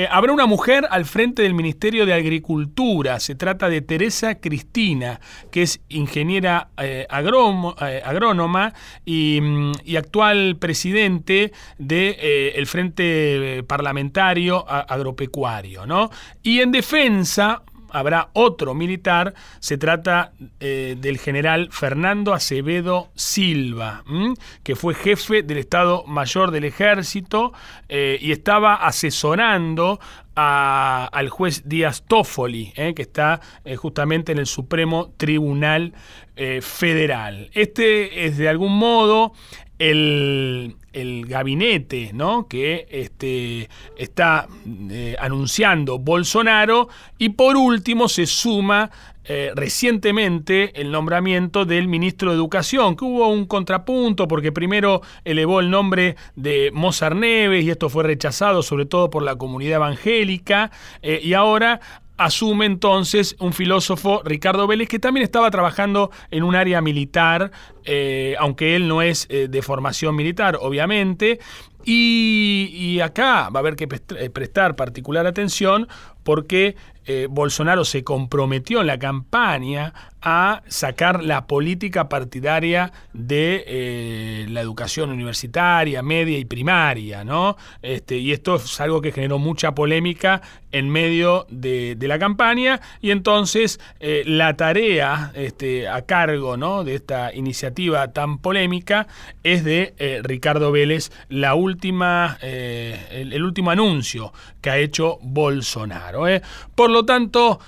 habrá 0.10 0.34
una 0.34 0.46
mujer 0.46 0.88
al 0.90 1.06
frente 1.06 1.42
del 1.44 1.54
Ministerio 1.54 2.06
de 2.06 2.14
Agricultura, 2.14 3.20
se 3.20 3.36
trata 3.36 3.70
de 3.70 3.82
Teresa 3.82 4.36
Cristina, 4.36 5.20
que 5.52 5.64
es 5.64 5.82
ingeniera 5.90 6.70
agrónoma 7.10 8.74
y, 9.06 9.40
y, 9.84 9.96
actual 9.96 10.58
presidente 10.60 11.52
del 11.78 12.16
el 12.20 12.68
Frente 12.68 13.64
Parlamentario 13.68 14.66
Agropecuario 14.68 15.15
¿no? 15.86 16.10
Y 16.44 16.62
en 16.62 16.72
defensa 16.72 17.64
habrá 17.96 18.30
otro 18.34 18.74
militar, 18.74 19.34
se 19.60 19.78
trata 19.78 20.34
eh, 20.60 20.98
del 21.00 21.18
general 21.18 21.70
Fernando 21.72 22.34
Acevedo 22.34 23.10
Silva, 23.16 24.04
que 24.64 24.76
fue 24.76 24.94
jefe 24.94 25.44
del 25.44 25.60
Estado 25.60 26.04
Mayor 26.06 26.52
del 26.52 26.66
Ejército 26.66 27.54
eh, 27.88 28.18
y 28.22 28.32
estaba 28.32 28.76
asesorando 28.76 30.00
al 30.36 31.30
juez 31.30 31.64
Díaz 31.66 32.04
Toffoli, 32.06 32.74
eh, 32.76 32.94
que 32.94 33.04
está 33.04 33.40
justamente 33.78 34.34
en 34.34 34.40
el 34.40 34.48
Supremo 34.48 35.14
Tribunal 35.16 35.94
Federal. 36.60 37.50
Este 37.54 38.26
es 38.26 38.36
de 38.36 38.50
algún 38.50 38.78
modo 38.78 39.32
el, 39.80 40.76
el 40.94 41.26
gabinete 41.26 42.12
¿no? 42.14 42.48
que 42.48 42.88
este, 42.90 43.70
está 43.98 44.48
eh, 44.90 45.16
anunciando 45.20 46.00
Bolsonaro 46.00 46.88
y 47.18 47.30
por 47.30 47.58
último 47.58 48.08
se 48.08 48.26
suma 48.26 48.92
eh, 49.28 49.52
recientemente 49.56 50.80
el 50.80 50.92
nombramiento 50.92 51.66
del 51.66 51.88
ministro 51.88 52.30
de 52.30 52.36
Educación, 52.36 52.96
que 52.96 53.06
hubo 53.06 53.28
un 53.28 53.48
contrapunto 53.48 54.28
porque 54.28 54.52
primero 54.52 55.02
elevó 55.24 55.60
el 55.60 55.72
nombre 55.72 56.16
de 56.36 56.70
Mozart 56.72 57.16
Neves 57.16 57.66
y 57.66 57.72
esto 57.72 57.90
fue 57.90 58.04
rechazado 58.04 58.62
sobre 58.62 58.86
todo 58.86 59.10
por 59.10 59.24
la 59.24 59.36
comunidad 59.36 59.78
evangélica 59.78 60.70
eh, 61.02 61.20
y 61.24 61.34
ahora 61.34 61.82
asume 62.18 62.66
entonces 62.66 63.36
un 63.40 63.54
filósofo, 63.54 64.22
Ricardo 64.24 64.68
Vélez, 64.68 64.88
que 64.88 65.00
también 65.00 65.24
estaba 65.24 65.52
trabajando 65.52 66.12
en 66.32 66.44
un 66.44 66.56
área 66.56 66.82
militar, 66.82 67.52
eh, 67.84 68.36
aunque 68.40 68.76
él 68.76 68.88
no 68.88 69.02
es 69.02 69.28
eh, 69.30 69.48
de 69.50 69.62
formación 69.62 70.16
militar, 70.16 70.58
obviamente. 70.62 71.40
Y, 71.84 73.00
acá 73.02 73.50
va 73.50 73.60
a 73.60 73.62
haber 73.62 73.76
que 73.76 73.88
eh, 74.18 74.30
prestar 74.32 74.76
particular 74.76 75.28
atención 75.28 75.88
porque 76.24 76.76
Bolsonaro 77.30 77.86
se 77.86 78.04
comprometió 78.04 78.82
en 78.82 78.88
la 78.88 78.98
campaña 78.98 79.94
a 80.28 80.64
sacar 80.68 81.24
la 81.24 81.46
política 81.46 82.10
partidaria 82.10 82.92
de 83.14 83.64
eh, 83.68 84.46
la 84.50 84.62
educación 84.62 85.12
universitaria, 85.12 86.02
media 86.02 86.40
y 86.40 86.46
primaria, 86.46 87.24
¿no? 87.24 87.58
Este, 87.84 88.18
y 88.18 88.32
esto 88.32 88.56
es 88.56 88.82
algo 88.82 89.02
que 89.02 89.12
generó 89.12 89.38
mucha 89.38 89.76
polémica 89.76 90.42
en 90.72 90.90
medio 90.90 91.46
de, 91.50 91.96
la 92.02 92.18
campaña 92.20 92.82
y 93.02 93.12
entonces 93.12 93.80
eh, 94.00 94.24
la 94.26 94.56
tarea 94.56 95.32
este, 95.34 95.88
a 95.88 96.04
cargo 96.04 96.56
¿no? 96.56 96.84
de 96.84 96.96
esta 96.96 97.34
iniciativa 97.34 98.12
tan 98.12 98.38
polémica 98.38 99.08
es 99.44 99.64
de 99.64 99.96
eh, 99.98 100.22
Ricardo 100.24 100.72
Vélez, 100.72 101.12
la 101.30 101.56
última, 101.56 102.38
el, 102.42 103.34
el, 103.34 103.44
último 103.44 103.72
anuncio 103.72 104.34
que 104.62 104.70
ha 104.70 104.78
hecho 104.78 105.18
Bolsonaro. 105.22 106.26
Por 106.76 106.92
lo 106.92 107.06
tanto, 107.06 107.60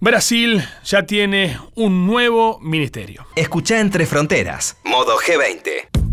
Brasil 0.00 0.62
ya 0.84 1.06
tiene 1.06 1.58
un 1.74 2.06
nuevo 2.06 2.58
ministerio. 2.60 3.26
Escucha 3.36 3.80
Entre 3.80 4.06
Fronteras, 4.06 4.76
modo 4.84 5.16
G20. 5.16 6.04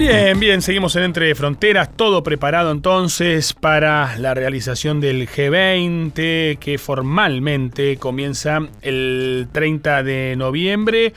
Bien, 0.00 0.40
bien, 0.40 0.62
seguimos 0.62 0.96
en 0.96 1.02
Entre 1.02 1.34
Fronteras, 1.34 1.94
todo 1.94 2.22
preparado 2.22 2.70
entonces 2.72 3.52
para 3.52 4.16
la 4.16 4.32
realización 4.32 4.98
del 4.98 5.28
G20 5.28 6.58
que 6.58 6.78
formalmente 6.78 7.98
comienza 7.98 8.60
el 8.80 9.48
30 9.52 10.02
de 10.02 10.36
noviembre 10.38 11.12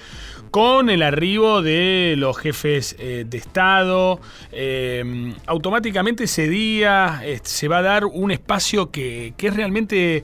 con 0.54 0.92
el 0.92 1.02
arribo 1.02 1.64
de 1.64 2.14
los 2.16 2.38
jefes 2.38 2.96
eh, 3.00 3.26
de 3.28 3.38
Estado, 3.40 4.22
eh, 4.52 5.34
automáticamente 5.48 6.26
ese 6.26 6.48
día 6.48 7.22
eh, 7.24 7.40
se 7.42 7.68
va 7.68 7.80
a 7.80 7.82
dar 7.82 8.06
un 8.06 8.30
espacio 8.30 8.92
que, 8.92 9.34
es 9.36 9.56
realmente 9.56 10.24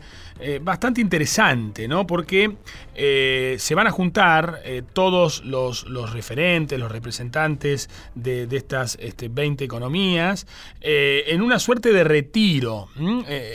bastante 0.62 1.02
interesante, 1.02 1.88
¿no? 1.88 2.08
Porque 2.08 2.56
se 3.00 3.76
van 3.76 3.88
a 3.88 3.92
juntar 3.92 4.62
todos 4.94 5.44
los, 5.46 5.86
referentes, 6.12 6.80
los 6.80 6.92
representantes 6.92 7.90
de, 8.16 8.48
estas 8.52 8.98
20 8.98 9.42
este, 9.42 9.66
economías 9.66 10.48
en 10.82 11.42
una 11.42 11.60
suerte 11.60 11.94
de 11.94 12.04
retiro, 12.04 12.90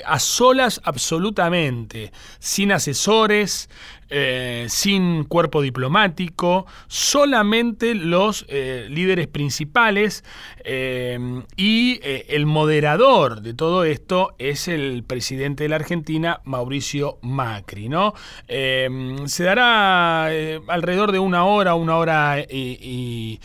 a 0.07 0.19
solas 0.19 0.81
absolutamente, 0.85 2.13
sin 2.39 2.73
asesores, 2.73 3.69
eh, 4.11 4.67
sin 4.69 5.25
cuerpo 5.25 5.63
diplomático, 5.63 6.67
solamente 6.89 7.95
los 7.95 8.45
eh, 8.49 8.87
líderes 8.91 9.29
principales 9.29 10.25
eh, 10.63 11.19
y 11.57 12.01
el 12.03 12.45
moderador 12.45 13.41
de 13.41 13.55
todo 13.55 13.85
esto 13.85 14.35
es 14.39 14.69
el 14.69 15.05
presidente 15.05 15.65
de 15.65 15.71
la 15.71 15.77
Argentina, 15.77 16.41
Mauricio 16.45 17.19
Macri. 17.23 17.89
¿no? 17.89 18.15
Se 19.35 19.43
dará 19.43 20.27
alrededor 20.27 21.11
de 21.11 21.19
una 21.19 21.45
hora, 21.45 21.75
una 21.75 21.97
hora 21.97 22.39
y 22.49 23.41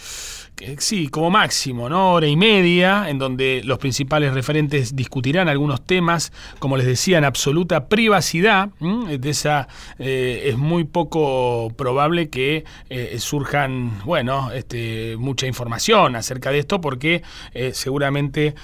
sí, 0.78 1.08
como 1.08 1.30
máximo, 1.30 1.90
¿no? 1.90 2.14
Hora 2.14 2.28
y 2.28 2.36
media, 2.36 3.10
en 3.10 3.18
donde 3.20 3.62
los 3.64 3.78
principales 3.78 4.34
referentes 4.34 4.96
discutirán 4.96 5.48
algunos 5.48 5.86
temas, 5.86 6.32
como 6.60 6.78
les 6.78 6.86
decía, 6.86 7.18
en 7.18 7.26
absoluta 7.26 7.88
privacidad. 7.88 8.70
De 8.80 9.30
esa 9.30 9.68
eh, 10.00 10.44
es 10.46 10.58
muy 10.58 10.84
poco 10.84 11.72
probable 11.76 12.30
que 12.30 12.66
eh, 12.90 13.16
surjan, 13.20 14.02
bueno, 14.06 14.52
este, 14.52 15.16
mucha 15.18 15.48
información 15.48 16.16
acerca 16.16 16.52
de 16.52 16.60
esto, 16.60 16.82
porque 16.82 17.22
eh, 17.54 17.72
seguramente 17.74 18.56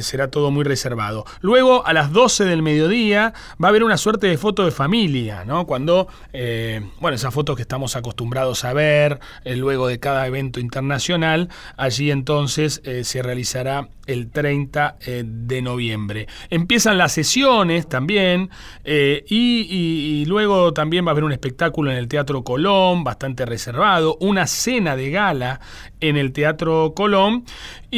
será 0.00 0.30
todo 0.30 0.50
muy 0.50 0.64
reservado. 0.64 1.24
Luego, 1.40 1.84
a 1.86 1.92
las 1.92 2.12
12 2.12 2.44
del 2.44 2.62
mediodía, 2.62 3.34
va 3.62 3.68
a 3.68 3.70
haber 3.70 3.82
una 3.82 3.96
suerte 3.96 4.28
de 4.28 4.38
foto 4.38 4.64
de 4.64 4.70
familia, 4.70 5.44
¿no? 5.44 5.66
Cuando, 5.66 6.06
bueno, 7.00 7.14
esas 7.14 7.34
fotos 7.34 7.56
que 7.56 7.62
estamos 7.62 7.96
acostumbrados 7.96 8.64
a 8.64 8.72
ver 8.72 9.18
luego 9.44 9.88
de 9.88 9.98
cada 9.98 10.26
evento 10.26 10.60
internacional 10.60 11.25
Allí 11.76 12.10
entonces 12.10 12.80
eh, 12.84 13.04
se 13.04 13.22
realizará 13.22 13.88
el 14.06 14.30
30 14.30 14.96
eh, 15.00 15.24
de 15.26 15.62
noviembre. 15.62 16.28
Empiezan 16.50 16.98
las 16.98 17.12
sesiones 17.12 17.88
también 17.88 18.50
eh, 18.84 19.24
y, 19.28 20.24
luego 20.26 20.72
también 20.72 21.04
va 21.04 21.10
a 21.10 21.12
haber 21.12 21.24
un 21.24 21.32
espectáculo 21.32 21.90
en 21.90 21.98
el 21.98 22.08
Teatro 22.08 22.42
Colón, 22.42 23.04
bastante 23.04 23.44
reservado, 23.46 24.16
una 24.20 24.46
cena 24.46 24.96
de 24.96 25.10
gala 25.10 25.60
en 26.00 26.16
el 26.16 26.32
Teatro 26.32 26.92
Colón 26.94 27.44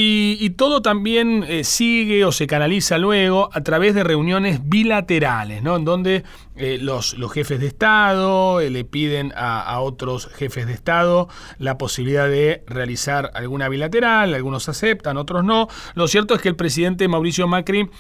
Y, 0.00 0.50
todo 0.50 0.80
también 0.80 1.44
eh, 1.48 1.64
sigue 1.64 2.24
o 2.24 2.30
se 2.30 2.46
canaliza 2.46 2.98
luego 2.98 3.50
a 3.52 3.62
través 3.64 3.96
de 3.96 4.04
reuniones 4.04 4.60
bilaterales, 4.68 5.60
¿no? 5.60 5.74
En 5.74 5.84
donde 5.84 6.22
eh, 6.54 6.78
los, 6.80 7.16
jefes 7.32 7.58
de 7.58 7.66
Estado 7.66 8.60
le 8.60 8.84
piden 8.84 9.32
a, 9.34 9.80
otros 9.80 10.28
jefes 10.28 10.68
de 10.68 10.72
Estado 10.72 11.28
la 11.58 11.78
posibilidad 11.78 12.28
de 12.28 12.62
realizar 12.68 13.32
alguna 13.34 13.68
bilateral, 13.68 14.34
algunos 14.34 14.68
aceptan, 14.68 15.16
otros 15.16 15.42
no. 15.42 15.66
Lo 15.94 16.06
cierto 16.06 16.36
es 16.36 16.42
que 16.42 16.48
el 16.48 16.56
presidente 16.56 17.08
Mauricio 17.08 17.48
Macri 17.48 17.90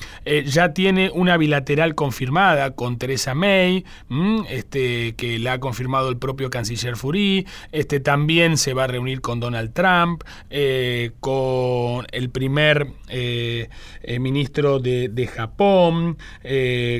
ya 0.46 0.72
tiene 0.74 1.10
una 1.12 1.36
bilateral 1.36 1.96
confirmada 1.96 2.76
con 2.76 2.98
Teresa 2.98 3.34
May, 3.34 3.84
este, 4.48 5.14
que 5.16 5.38
la 5.38 5.54
ha 5.54 5.60
confirmado 5.60 6.08
el 6.10 6.16
propio 6.16 6.50
canciller 6.50 6.96
Furí, 6.96 7.46
este, 7.72 8.00
también 8.00 8.56
se 8.56 8.74
va 8.74 8.84
a 8.84 8.86
reunir 8.88 9.20
con 9.20 9.40
Donald 9.40 9.72
Trump, 9.72 10.24
eh, 10.50 11.12
el 12.12 12.30
primer 12.30 12.88
eh, 13.08 13.68
eh, 14.02 14.18
ministro 14.18 14.78
de, 14.78 15.30
Japón, 15.32 16.16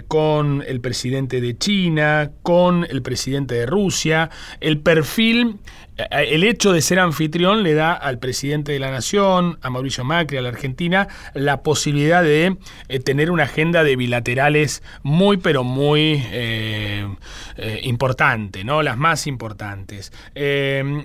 con 0.09 0.62
el 0.66 0.80
presidente 0.80 1.40
de 1.40 1.57
China, 1.57 2.33
con 2.42 2.87
el 2.88 3.02
presidente 3.02 3.54
de 3.54 3.66
Rusia. 3.66 4.30
El 4.61 4.78
perfil 4.80 5.59
el 6.11 6.45
hecho 6.45 6.73
de 6.73 6.80
ser 6.80 7.00
anfitrión 7.00 7.64
le 7.64 7.75
da 7.75 7.92
al 7.92 8.21
presidente 8.21 8.71
de 8.71 8.78
la 8.78 8.92
nación, 8.92 9.59
a 9.62 9.71
Mauricio 9.71 10.04
Macri, 10.04 10.37
a 10.37 10.42
la 10.42 10.50
Argentina, 10.50 11.09
la 11.35 11.62
posibilidad 11.64 12.23
de 12.23 12.57
tener 13.04 13.33
una 13.33 13.45
agenda 13.45 13.83
de 13.83 13.97
bilaterales 13.97 14.85
muy, 15.02 15.38
pero 15.38 15.64
muy 15.64 16.23
eh, 16.30 17.09
importante, 17.83 18.62
¿no? 18.62 18.83
Las 18.83 18.97
más 18.97 19.26
importantes. 19.26 20.12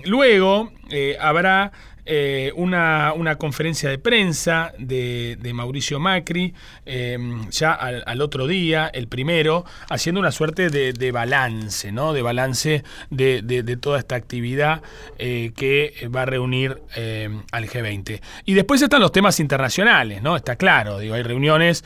luego 0.04 0.70
habrá 1.18 1.72
eh, 2.06 2.52
una, 2.56 3.14
conferencia 3.38 3.88
de 3.88 3.98
prensa 3.98 4.72
de, 4.78 5.50
Mauricio 5.54 5.98
Macri, 5.98 6.52
eh, 6.84 7.18
ya 7.50 7.72
al, 7.72 8.20
otro 8.20 8.46
día, 8.46 8.88
el 8.88 9.08
primero, 9.08 9.64
haciendo 9.88 10.20
una 10.20 10.30
suerte 10.30 10.68
de, 10.68 11.12
balance, 11.12 11.92
¿no? 11.92 12.12
De 12.12 12.22
balance 12.22 12.84
de, 13.10 13.78
toda 13.80 13.98
esta 13.98 14.16
actividad 14.16 14.82
eh, 15.18 15.52
que 15.56 16.08
va 16.14 16.22
a 16.22 16.26
reunir 16.26 16.82
al 17.52 17.68
G20. 17.68 18.20
Y 18.44 18.54
después 18.54 18.82
están 18.82 19.00
los 19.00 19.12
temas 19.12 19.40
internacionales, 19.40 20.22
¿no? 20.22 20.36
Está 20.36 20.56
claro, 20.56 20.98
digo, 20.98 21.14
hay 21.14 21.22
reuniones 21.22 21.84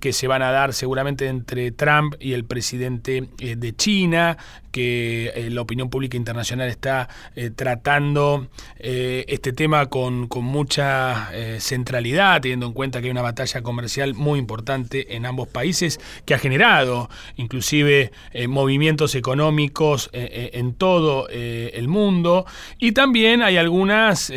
que 0.00 0.12
se 0.12 0.26
van 0.26 0.42
a 0.42 0.50
dar 0.50 0.72
seguramente 0.72 1.28
entre 1.28 1.70
Trump 1.72 2.14
y 2.18 2.32
el 2.32 2.44
presidente 2.44 3.28
de 3.38 3.76
China, 3.76 4.36
que 4.72 5.48
la 5.50 5.60
opinión 5.62 5.90
pública 5.90 6.16
internacional 6.16 6.68
está 6.68 7.08
tratando 7.56 8.48
este 8.78 9.52
tema 9.52 9.59
con, 9.90 10.28
mucha 10.42 11.28
eh, 11.34 11.58
centralidad, 11.60 12.40
teniendo 12.40 12.66
en 12.66 12.72
cuenta 12.72 13.00
que 13.00 13.08
hay 13.08 13.10
una 13.10 13.20
batalla 13.20 13.60
comercial 13.60 14.14
muy 14.14 14.38
importante 14.38 15.16
en 15.16 15.26
ambos 15.26 15.48
países 15.48 16.00
que 16.24 16.32
ha 16.32 16.38
generado 16.38 17.10
inclusive 17.36 18.10
eh, 18.32 18.48
movimientos 18.48 19.14
económicos 19.14 20.08
eh, 20.14 20.50
en 20.54 20.72
todo 20.72 21.28
el 21.28 21.88
mundo. 21.88 22.46
Y 22.78 22.92
también 22.92 23.42
hay 23.42 23.58
algunas 23.58 24.32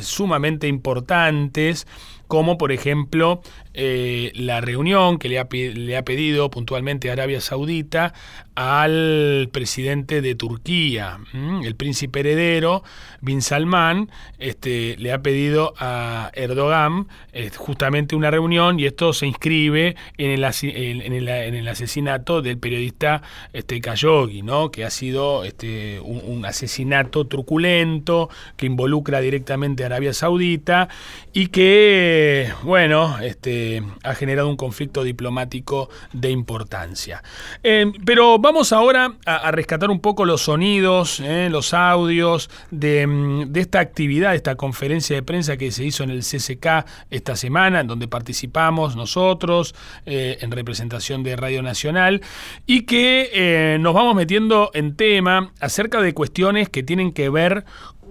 sumamente 0.00 0.68
importantes 0.68 1.86
como 2.28 2.58
por 2.58 2.72
ejemplo 2.72 3.40
eh, 3.78 4.32
la 4.34 4.62
reunión 4.62 5.18
que 5.18 5.28
le 5.28 5.38
ha, 5.38 5.46
le 5.50 5.96
ha, 5.98 6.02
pedido 6.02 6.48
puntualmente 6.48 7.10
Arabia 7.10 7.42
Saudita 7.42 8.14
al 8.54 9.50
presidente 9.52 10.22
de 10.22 10.34
Turquía, 10.34 11.18
el 11.62 11.76
príncipe 11.76 12.20
heredero, 12.20 12.82
Bin 13.20 13.42
Salman, 13.42 14.10
este, 14.38 14.96
le 14.96 15.12
ha 15.12 15.20
pedido 15.20 15.74
a 15.78 16.30
Erdogan 16.32 17.06
eh, 17.34 17.50
justamente 17.54 18.16
una 18.16 18.30
reunión 18.30 18.80
y 18.80 18.86
esto 18.86 19.12
se 19.12 19.26
inscribe 19.26 19.94
en 20.16 20.30
el, 20.30 20.42
en 20.42 21.12
el, 21.12 21.28
en 21.28 21.54
el 21.54 21.68
asesinato 21.68 22.40
del 22.40 22.56
periodista 22.56 23.20
este, 23.52 23.78
Khashoggi, 23.82 24.40
¿no? 24.40 24.70
que 24.70 24.86
ha 24.86 24.90
sido 24.90 25.44
este, 25.44 26.00
un, 26.00 26.22
un 26.24 26.46
asesinato 26.46 27.26
truculento 27.26 28.30
que 28.56 28.64
involucra 28.64 29.20
directamente 29.20 29.82
a 29.82 29.86
Arabia 29.86 30.14
Saudita 30.14 30.88
y 31.34 31.48
que, 31.48 32.50
bueno, 32.62 33.18
este, 33.20 33.65
ha 34.02 34.14
generado 34.14 34.48
un 34.48 34.56
conflicto 34.56 35.02
diplomático 35.02 35.88
de 36.12 36.30
importancia. 36.30 37.22
Eh, 37.62 37.92
pero 38.04 38.38
vamos 38.38 38.72
ahora 38.72 39.14
a, 39.24 39.50
rescatar 39.50 39.90
un 39.90 40.00
poco 40.00 40.24
los 40.24 40.42
sonidos, 40.42 41.20
eh, 41.20 41.48
los 41.50 41.74
audios 41.74 42.50
de, 42.70 43.48
esta 43.54 43.80
actividad, 43.80 44.34
esta 44.34 44.56
conferencia 44.56 45.16
de 45.16 45.22
prensa 45.22 45.56
que 45.56 45.70
se 45.70 45.84
hizo 45.84 46.04
en 46.04 46.10
el 46.10 46.20
CCK 46.20 46.86
esta 47.10 47.36
semana, 47.36 47.80
en 47.80 47.86
donde 47.86 48.08
participamos 48.08 48.96
nosotros 48.96 49.74
eh, 50.04 50.38
en 50.40 50.50
representación 50.50 51.22
de 51.22 51.36
Radio 51.36 51.62
Nacional 51.62 52.22
y 52.66 52.82
que 52.82 53.76
nos 53.80 53.94
vamos 53.94 54.14
metiendo 54.14 54.70
en 54.74 54.96
tema 54.96 55.52
acerca 55.60 56.00
de 56.00 56.14
cuestiones 56.14 56.68
que 56.68 56.82
tienen 56.82 57.12
que 57.12 57.28
ver 57.28 57.64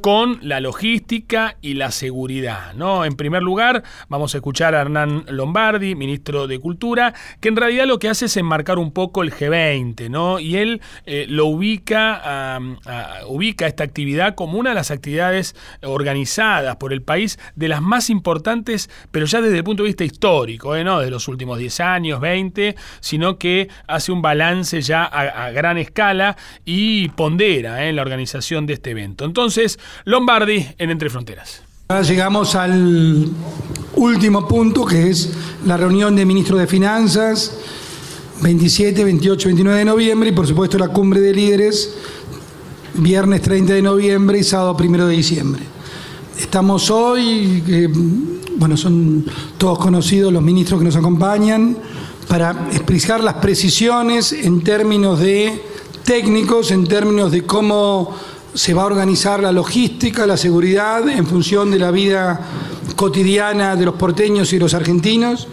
con 0.05 0.37
la 0.43 0.59
logística 0.59 1.57
y 1.61 1.73
la 1.73 1.89
seguridad. 1.89 2.75
¿no? 2.75 3.05
En 3.05 3.15
primer 3.15 3.41
lugar, 3.41 3.81
vamos 4.07 4.35
a 4.35 4.37
escuchar 4.37 4.75
a 4.75 4.81
Hernán 4.81 5.25
Lombardi, 5.29 5.95
ministro 5.95 6.45
de 6.45 6.59
Cultura, 6.59 7.15
que 7.39 7.47
en 7.47 7.55
realidad 7.55 7.87
lo 7.87 7.97
que 7.97 8.09
hace 8.09 8.25
es 8.25 8.37
enmarcar 8.37 8.77
un 8.77 8.91
poco 8.91 9.23
el 9.23 9.33
G20, 9.33 10.11
¿no? 10.11 10.39
y 10.39 10.57
él 10.57 10.79
eh, 11.07 11.25
lo 11.27 11.47
ubica, 11.47 12.59
ubica 13.25 13.65
esta 13.65 13.83
actividad 13.83 14.35
como 14.35 14.59
una 14.59 14.69
de 14.69 14.75
las 14.75 14.91
actividades 14.91 15.55
organizadas 15.81 16.75
por 16.75 16.93
el 16.93 17.01
país 17.01 17.39
de 17.55 17.67
las 17.67 17.81
más 17.81 18.11
importantes, 18.11 18.91
pero 19.09 19.25
ya 19.25 19.41
desde 19.41 19.57
el 19.57 19.63
punto 19.63 19.81
de 19.81 19.87
vista 19.87 20.03
histórico, 20.03 20.75
¿eh? 20.75 20.83
no 20.83 20.99
de 20.99 21.09
los 21.09 21.27
últimos 21.27 21.57
10 21.57 21.79
años, 21.79 22.19
20, 22.19 22.75
sino 22.99 23.39
que 23.39 23.69
hace 23.87 24.11
un 24.11 24.21
balance 24.21 24.83
ya 24.83 25.03
a, 25.03 25.49
gran 25.49 25.79
escala 25.79 26.37
y 26.63 27.09
pondera 27.09 27.87
¿eh? 27.87 27.91
la 27.91 28.03
organización 28.03 28.67
de 28.67 28.73
este 28.73 28.91
evento. 28.91 29.25
Entonces, 29.25 29.79
Lombardi 30.03 30.67
en 30.77 30.89
Entre 30.89 31.09
Fronteras. 31.09 31.61
Ahora 31.87 32.03
llegamos 32.03 32.55
al 32.55 33.29
último 33.95 34.47
punto, 34.47 34.85
que 34.85 35.09
es 35.09 35.31
la 35.65 35.77
reunión 35.77 36.15
de 36.15 36.25
ministros 36.25 36.59
de 36.59 36.67
Finanzas, 36.67 37.55
27, 38.41 39.03
28, 39.03 39.47
29 39.49 39.79
de 39.79 39.85
noviembre, 39.85 40.29
y 40.29 40.31
por 40.33 40.47
supuesto 40.47 40.77
la 40.77 40.89
cumbre 40.89 41.21
de 41.21 41.33
líderes, 41.33 41.95
viernes 42.95 43.41
30 43.41 43.73
de 43.73 43.81
noviembre 43.81 44.39
y 44.39 44.43
sábado 44.43 44.75
1 44.79 45.07
de 45.07 45.15
diciembre. 45.15 45.63
Estamos 46.39 46.89
hoy, 46.89 47.63
bueno, 48.57 48.75
son 48.75 49.25
todos 49.57 49.79
conocidos 49.79 50.33
los 50.33 50.41
ministros 50.43 50.79
que 50.79 50.85
nos 50.85 50.95
acompañan, 50.95 51.77
para 52.27 52.69
explicar 52.71 53.23
las 53.23 53.35
precisiones 53.35 54.31
en 54.33 54.63
términos 54.63 55.19
de 55.19 55.61
técnicos, 56.03 56.71
en 56.71 56.87
términos 56.87 57.31
de 57.31 57.43
cómo 57.43 58.15
se 58.55 58.73
va 58.73 58.83
a 58.83 58.85
organizar 58.85 59.41
la 59.41 59.51
logística, 59.51 60.25
la 60.25 60.37
seguridad 60.37 61.07
en 61.09 61.27
función 61.27 61.69
de 61.69 61.77
la 61.77 61.91
vida 61.91 62.39
cotidiana 62.95 63.75
de 63.75 63.83
los 63.83 63.95
porteños 63.95 64.53
y 64.53 64.59
los 64.59 64.73
argentinos. 64.73 65.49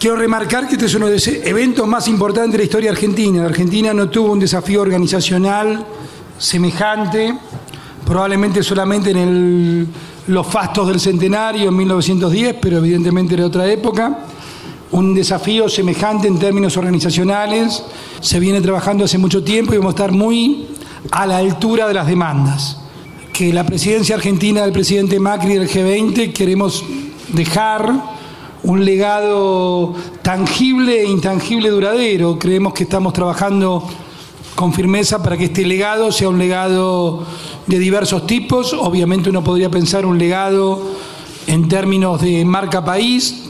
Quiero 0.00 0.16
remarcar 0.16 0.66
que 0.66 0.74
este 0.74 0.86
es 0.86 0.94
uno 0.94 1.06
de 1.06 1.12
los 1.12 1.28
eventos 1.28 1.86
más 1.86 2.08
importantes 2.08 2.52
de 2.52 2.58
la 2.58 2.64
historia 2.64 2.90
argentina. 2.90 3.42
La 3.42 3.48
Argentina 3.50 3.92
no 3.92 4.08
tuvo 4.08 4.32
un 4.32 4.38
desafío 4.38 4.80
organizacional 4.80 5.84
semejante, 6.38 7.36
probablemente 8.06 8.62
solamente 8.62 9.10
en 9.10 9.86
los 10.26 10.46
fastos 10.46 10.88
del 10.88 10.98
centenario 10.98 11.68
en 11.68 11.76
1910, 11.76 12.56
pero 12.60 12.78
evidentemente 12.78 13.34
era 13.34 13.44
otra 13.44 13.70
época. 13.70 14.20
Un 14.92 15.14
desafío 15.14 15.68
semejante 15.68 16.26
en 16.26 16.38
términos 16.38 16.74
organizacionales. 16.78 17.82
Se 18.20 18.40
viene 18.40 18.62
trabajando 18.62 19.04
hace 19.04 19.18
mucho 19.18 19.44
tiempo 19.44 19.74
y 19.74 19.76
vamos 19.76 19.92
a 19.92 19.96
estar 19.96 20.12
muy 20.12 20.68
a 21.10 21.26
la 21.26 21.38
altura 21.38 21.88
de 21.88 21.94
las 21.94 22.06
demandas. 22.06 22.78
Que 23.32 23.52
la 23.52 23.64
presidencia 23.64 24.16
argentina 24.16 24.62
del 24.62 24.72
presidente 24.72 25.20
Macri 25.20 25.54
del 25.54 25.68
G20 25.68 26.32
queremos 26.32 26.84
dejar 27.28 27.92
un 28.62 28.84
legado 28.84 29.94
tangible 30.22 31.02
e 31.02 31.06
intangible 31.06 31.70
duradero. 31.70 32.38
Creemos 32.38 32.72
que 32.72 32.84
estamos 32.84 33.12
trabajando 33.12 33.86
con 34.54 34.72
firmeza 34.72 35.22
para 35.22 35.36
que 35.36 35.44
este 35.44 35.64
legado 35.66 36.10
sea 36.10 36.30
un 36.30 36.38
legado 36.38 37.24
de 37.66 37.78
diversos 37.78 38.26
tipos. 38.26 38.72
Obviamente 38.72 39.30
uno 39.30 39.44
podría 39.44 39.70
pensar 39.70 40.06
un 40.06 40.18
legado 40.18 40.82
en 41.46 41.68
términos 41.68 42.20
de 42.22 42.44
marca 42.44 42.84
país, 42.84 43.44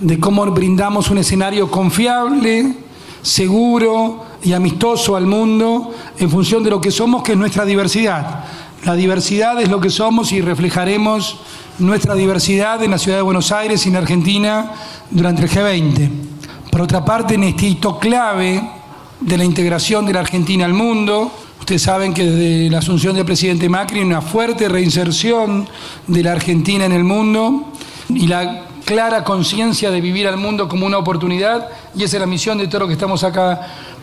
de 0.00 0.18
cómo 0.18 0.46
brindamos 0.46 1.10
un 1.10 1.18
escenario 1.18 1.70
confiable, 1.70 2.74
seguro, 3.22 4.24
y 4.42 4.52
amistoso 4.52 5.16
al 5.16 5.26
mundo 5.26 5.94
en 6.18 6.30
función 6.30 6.62
de 6.62 6.70
lo 6.70 6.80
que 6.80 6.90
somos, 6.90 7.22
que 7.22 7.32
es 7.32 7.38
nuestra 7.38 7.64
diversidad. 7.64 8.44
La 8.84 8.94
diversidad 8.94 9.60
es 9.60 9.68
lo 9.68 9.80
que 9.80 9.90
somos 9.90 10.32
y 10.32 10.40
reflejaremos 10.40 11.38
nuestra 11.78 12.14
diversidad 12.14 12.82
en 12.82 12.90
la 12.90 12.98
ciudad 12.98 13.18
de 13.18 13.22
Buenos 13.22 13.52
Aires 13.52 13.86
y 13.86 13.90
en 13.90 13.96
Argentina 13.96 14.72
durante 15.10 15.42
el 15.42 15.50
G20. 15.50 16.10
Por 16.70 16.80
otra 16.80 17.04
parte, 17.04 17.34
en 17.34 17.44
este 17.44 17.66
hito 17.66 17.98
clave 17.98 18.62
de 19.20 19.36
la 19.36 19.44
integración 19.44 20.04
de 20.04 20.12
la 20.14 20.20
Argentina 20.20 20.64
al 20.64 20.74
mundo, 20.74 21.30
ustedes 21.60 21.82
saben 21.82 22.12
que 22.12 22.24
desde 22.24 22.70
la 22.70 22.78
asunción 22.78 23.14
del 23.14 23.24
presidente 23.24 23.68
Macri 23.68 24.00
una 24.00 24.20
fuerte 24.20 24.68
reinserción 24.68 25.68
de 26.08 26.22
la 26.22 26.32
Argentina 26.32 26.84
en 26.84 26.92
el 26.92 27.04
mundo 27.04 27.72
y 28.08 28.26
la 28.26 28.64
clara 28.84 29.22
conciencia 29.22 29.90
de 29.90 30.00
vivir 30.00 30.26
al 30.26 30.36
mundo 30.36 30.68
como 30.68 30.86
una 30.86 30.98
oportunidad 30.98 31.68
y 31.94 32.02
esa 32.02 32.16
es 32.16 32.20
la 32.20 32.26
misión 32.26 32.58
de 32.58 32.66
todos 32.66 32.80
los 32.80 32.88
que 32.88 32.94
estamos 32.94 33.22
acá 33.22 33.60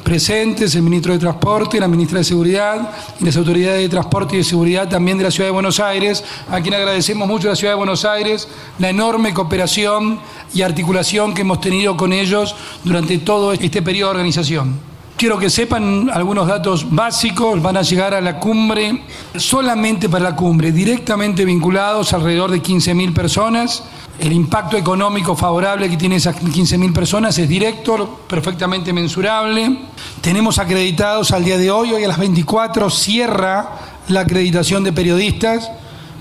presentes, 0.09 0.73
el 0.73 0.81
ministro 0.81 1.13
de 1.13 1.19
Transporte, 1.19 1.79
la 1.79 1.87
ministra 1.87 2.17
de 2.17 2.23
Seguridad 2.23 2.89
y 3.19 3.25
las 3.25 3.37
autoridades 3.37 3.79
de 3.79 3.89
Transporte 3.89 4.33
y 4.33 4.37
de 4.39 4.43
Seguridad 4.43 4.89
también 4.89 5.19
de 5.19 5.23
la 5.23 5.29
Ciudad 5.29 5.49
de 5.49 5.51
Buenos 5.51 5.79
Aires, 5.79 6.23
a 6.49 6.59
quien 6.61 6.73
agradecemos 6.73 7.27
mucho 7.27 7.47
a 7.47 7.51
la 7.51 7.55
Ciudad 7.55 7.73
de 7.73 7.77
Buenos 7.77 8.05
Aires 8.05 8.47
la 8.79 8.89
enorme 8.89 9.35
cooperación 9.35 10.19
y 10.51 10.63
articulación 10.63 11.35
que 11.35 11.41
hemos 11.41 11.61
tenido 11.61 11.95
con 11.95 12.11
ellos 12.11 12.55
durante 12.83 13.19
todo 13.19 13.53
este 13.53 13.83
periodo 13.83 14.09
de 14.09 14.15
organización. 14.15 14.79
Quiero 15.15 15.37
que 15.37 15.51
sepan 15.51 16.09
algunos 16.11 16.47
datos 16.47 16.89
básicos, 16.89 17.61
van 17.61 17.77
a 17.77 17.83
llegar 17.83 18.15
a 18.15 18.21
la 18.21 18.39
cumbre, 18.39 19.03
solamente 19.35 20.09
para 20.09 20.23
la 20.23 20.35
cumbre, 20.35 20.71
directamente 20.71 21.45
vinculados 21.45 22.13
alrededor 22.13 22.49
de 22.49 22.63
15.000 22.63 23.13
personas. 23.13 23.83
El 24.19 24.33
impacto 24.33 24.75
económico 24.75 25.35
favorable 25.35 25.89
que 25.89 25.95
tiene 25.95 26.17
esas 26.17 26.35
15.000 26.35 26.93
personas 26.93 27.37
es 27.37 27.47
directo, 27.47 28.21
perfectamente 28.27 28.91
mensurable. 28.91 29.79
Tenemos 30.21 30.59
acreditados 30.59 31.31
al 31.31 31.45
día 31.45 31.57
de 31.57 31.71
hoy, 31.71 31.93
hoy 31.93 32.03
a 32.03 32.07
las 32.07 32.19
24 32.19 32.89
cierra 32.89 33.69
la 34.09 34.21
acreditación 34.21 34.83
de 34.83 34.91
periodistas, 34.91 35.71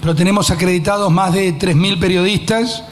pero 0.01 0.15
tenemos 0.15 0.51
acreditados 0.51 1.11
más 1.11 1.33
de 1.33 1.59
3.000 1.59 1.99
periodistas 1.99 2.85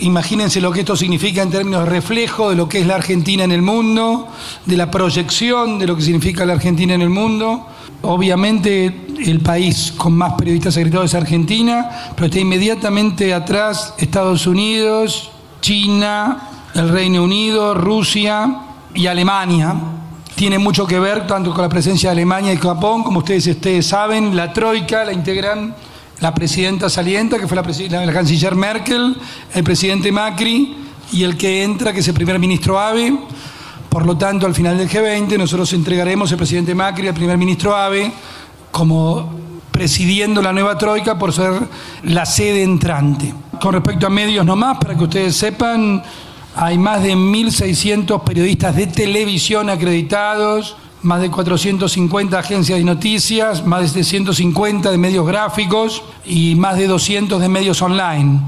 Imagínense 0.00 0.60
lo 0.60 0.72
que 0.72 0.80
esto 0.80 0.96
significa 0.96 1.42
en 1.42 1.50
términos 1.50 1.84
de 1.84 1.90
reflejo 1.90 2.50
de 2.50 2.56
lo 2.56 2.68
que 2.68 2.80
es 2.80 2.86
la 2.86 2.94
Argentina 2.94 3.44
en 3.44 3.52
el 3.52 3.60
mundo, 3.60 4.26
de 4.64 4.76
la 4.76 4.90
proyección 4.90 5.78
de 5.78 5.86
lo 5.86 5.96
que 5.96 6.02
significa 6.02 6.46
la 6.46 6.54
Argentina 6.54 6.94
en 6.94 7.02
el 7.02 7.10
mundo. 7.10 7.66
Obviamente 8.02 9.06
el 9.24 9.40
país 9.40 9.92
con 9.96 10.12
más 10.14 10.34
periodistas 10.34 10.76
acreditados 10.76 11.10
es 11.10 11.14
Argentina, 11.14 11.90
pero 12.14 12.26
está 12.26 12.40
inmediatamente 12.40 13.32
atrás 13.32 13.94
Estados 13.98 14.46
Unidos, 14.46 15.30
China, 15.60 16.48
el 16.74 16.88
Reino 16.88 17.22
Unido, 17.22 17.74
Rusia 17.74 18.56
y 18.94 19.06
Alemania. 19.06 19.74
Tiene 20.34 20.58
mucho 20.58 20.86
que 20.86 20.98
ver 20.98 21.26
tanto 21.26 21.52
con 21.52 21.62
la 21.62 21.68
presencia 21.68 22.10
de 22.10 22.14
Alemania 22.14 22.52
y 22.52 22.56
Japón, 22.56 23.04
como 23.04 23.20
ustedes, 23.20 23.46
ustedes 23.46 23.86
saben, 23.86 24.34
la 24.34 24.52
Troika 24.52 25.04
la 25.04 25.12
integran 25.12 25.74
la 26.22 26.32
presidenta 26.32 26.88
salienta, 26.88 27.36
que 27.36 27.48
fue 27.48 27.56
la, 27.56 28.12
canciller 28.12 28.54
Merkel, 28.54 29.16
el 29.54 29.64
presidente 29.64 30.12
Macri 30.12 30.76
y 31.12 31.24
el 31.24 31.36
que 31.36 31.64
entra, 31.64 31.92
que 31.92 31.98
es 31.98 32.08
el 32.08 32.14
primer 32.14 32.38
ministro 32.38 32.78
Abe. 32.78 33.12
Por 33.92 34.06
lo 34.06 34.16
tanto, 34.16 34.46
al 34.46 34.54
final 34.54 34.78
del 34.78 34.88
G20 34.88 35.36
nosotros 35.36 35.70
entregaremos 35.74 36.32
el 36.32 36.38
presidente 36.38 36.74
Macri 36.74 37.08
al 37.08 37.14
primer 37.14 37.36
ministro 37.36 37.76
Abe 37.76 38.10
como 38.70 39.30
presidiendo 39.70 40.40
la 40.40 40.50
nueva 40.50 40.78
troika 40.78 41.18
por 41.18 41.30
ser 41.30 41.52
la 42.04 42.24
sede 42.24 42.62
entrante. 42.62 43.34
Con 43.60 43.74
respecto 43.74 44.06
a 44.06 44.10
medios 44.10 44.46
nomás, 44.46 44.78
para 44.78 44.96
que 44.96 45.04
ustedes 45.04 45.36
sepan, 45.36 46.02
hay 46.56 46.78
más 46.78 47.02
de 47.02 47.14
1.600 47.14 48.24
periodistas 48.24 48.74
de 48.76 48.86
televisión 48.86 49.68
acreditados, 49.68 50.74
más 51.02 51.20
de 51.20 51.30
450 51.30 52.38
agencias 52.38 52.78
de 52.78 52.84
noticias, 52.84 53.62
más 53.66 53.92
de 53.92 54.04
150 54.04 54.90
de 54.90 54.96
medios 54.96 55.26
gráficos 55.26 56.02
y 56.24 56.54
más 56.54 56.78
de 56.78 56.86
200 56.86 57.38
de 57.38 57.48
medios 57.50 57.82
online. 57.82 58.40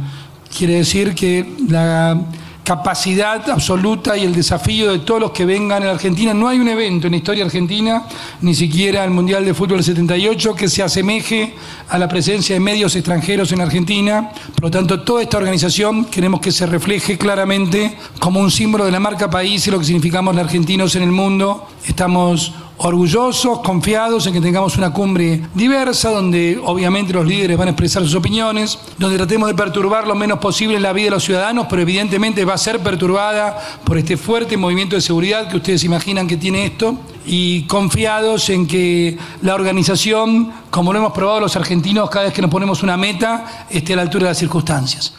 Quiere 0.57 0.77
decir 0.77 1.15
que 1.15 1.55
la 1.69 2.19
capacidad 2.65 3.49
absoluta 3.51 4.17
y 4.17 4.25
el 4.25 4.35
desafío 4.35 4.91
de 4.91 5.01
todos 5.01 5.21
los 5.21 5.31
que 5.33 5.45
vengan 5.45 5.83
en 5.83 5.91
Argentina. 5.91 6.33
No 6.33 6.49
hay 6.49 6.59
un 6.59 6.69
evento 6.69 7.07
en 7.07 7.13
la 7.13 7.19
historia 7.19 7.45
argentina, 7.45 8.05
ni 8.41 8.55
siquiera 8.55 9.05
el 9.05 9.11
Mundial 9.11 9.45
de 9.45 9.53
Fútbol 9.55 9.77
del 9.77 9.85
78, 9.85 10.55
que 10.55 10.69
se 10.69 10.83
asemeje 10.83 11.55
a 11.89 11.99
la 11.99 12.09
presencia 12.09 12.55
de 12.55 12.61
medios 12.61 12.97
extranjeros 12.97 13.53
en 13.53 13.61
Argentina. 13.61 14.31
Por 14.55 14.65
lo 14.65 14.71
tanto, 14.71 15.03
toda 15.03 15.23
esta 15.23 15.37
organización 15.37 16.07
queremos 16.07 16.41
que 16.41 16.51
se 16.51 16.67
refleje 16.67 17.19
claramente 17.19 17.97
como 18.19 18.41
un 18.41 18.51
símbolo 18.51 18.87
de 18.87 18.93
la 18.93 19.01
marca 19.01 19.29
país 19.29 19.67
y 19.67 19.71
lo 19.71 19.79
que 19.79 19.85
significamos 19.85 20.35
los 20.35 20.45
argentinos 20.45 20.97
en 20.97 21.03
el 21.03 21.13
mundo. 21.13 21.69
Estamos 21.87 22.55
orgullosos, 22.79 23.61
confiados 23.61 24.27
en 24.27 24.33
que 24.33 24.41
tengamos 24.41 24.77
una 24.77 24.93
cumbre 24.93 25.41
diversa, 25.55 26.11
donde 26.11 26.61
obviamente 26.65 27.13
los 27.13 27.27
líderes 27.27 27.57
van 27.57 27.69
a 27.69 27.71
expresar 27.71 28.03
sus 28.03 28.15
opiniones, 28.15 28.79
donde 28.99 29.17
tratemos 29.17 29.49
de 29.49 29.55
perturbar 29.55 30.07
lo 30.07 30.15
menos 30.15 30.39
posible 30.39 30.79
la 30.81 30.93
vida 30.93 31.07
de 31.07 31.11
los 31.13 31.25
ciudadanos, 31.25 31.67
pero 31.69 31.83
evidentemente 31.83 32.45
va 32.45 32.55
a 32.55 32.59
ser 32.59 32.81
perturbada 32.81 33.59
por 33.85 33.99
este 33.99 34.17
fuerte 34.17 34.57
movimiento 34.57 34.97
de 34.97 35.03
seguridad 35.03 35.49
que 35.49 35.57
ustedes 35.57 35.85
imaginan 35.85 36.27
que 36.27 36.37
tiene 36.37 36.67
esto, 36.67 36.99
y 37.27 37.63
confiados 37.63 38.51
en 38.51 38.67
que 38.67 39.17
la 39.41 39.55
organización, 39.55 40.53
como 40.71 40.93
lo 40.93 40.99
hemos 40.99 41.13
probado 41.13 41.41
los 41.41 41.57
argentinos 41.57 42.11
cada 42.11 42.27
vez 42.27 42.35
que 42.35 42.43
nos 42.43 42.51
ponemos 42.51 42.83
una 42.83 42.97
meta, 42.97 43.67
esté 43.71 43.95
a 43.95 43.97
la 43.97 44.03
altura 44.03 44.25
de 44.25 44.31
las 44.31 44.39
circunstancias. 44.39 45.15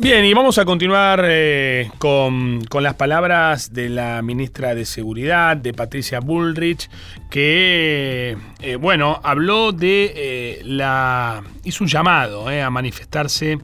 Bien, 0.00 0.24
y 0.24 0.32
vamos 0.32 0.56
a 0.56 0.64
continuar 0.64 1.22
eh, 1.28 1.90
con, 1.98 2.62
las 2.80 2.94
palabras 2.94 3.74
de 3.74 3.90
la 3.90 4.22
ministra 4.22 4.74
de 4.74 4.86
Seguridad, 4.86 5.58
de 5.58 5.74
Patricia 5.74 6.20
Bullrich, 6.20 6.88
que, 7.30 8.36
eh, 8.60 8.76
bueno, 8.76 9.20
habló 9.22 9.72
de 9.72 10.12
eh, 10.14 10.62
la... 10.64 11.42
hizo 11.64 11.84
un 11.84 11.88
llamado 11.88 12.48
a 12.48 12.70
manifestarse 12.70 13.58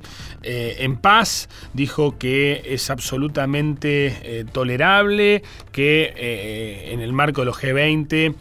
eh, 0.48 0.84
en 0.84 0.96
paz, 0.96 1.48
dijo 1.74 2.18
que 2.18 2.62
es 2.66 2.88
absolutamente 2.90 4.16
eh, 4.22 4.44
tolerable 4.44 5.42
que 5.72 6.14
eh, 6.16 6.92
en 6.92 7.00
el 7.00 7.12
marco 7.12 7.40
de 7.40 7.46
los 7.46 7.60
G20 7.60 8.32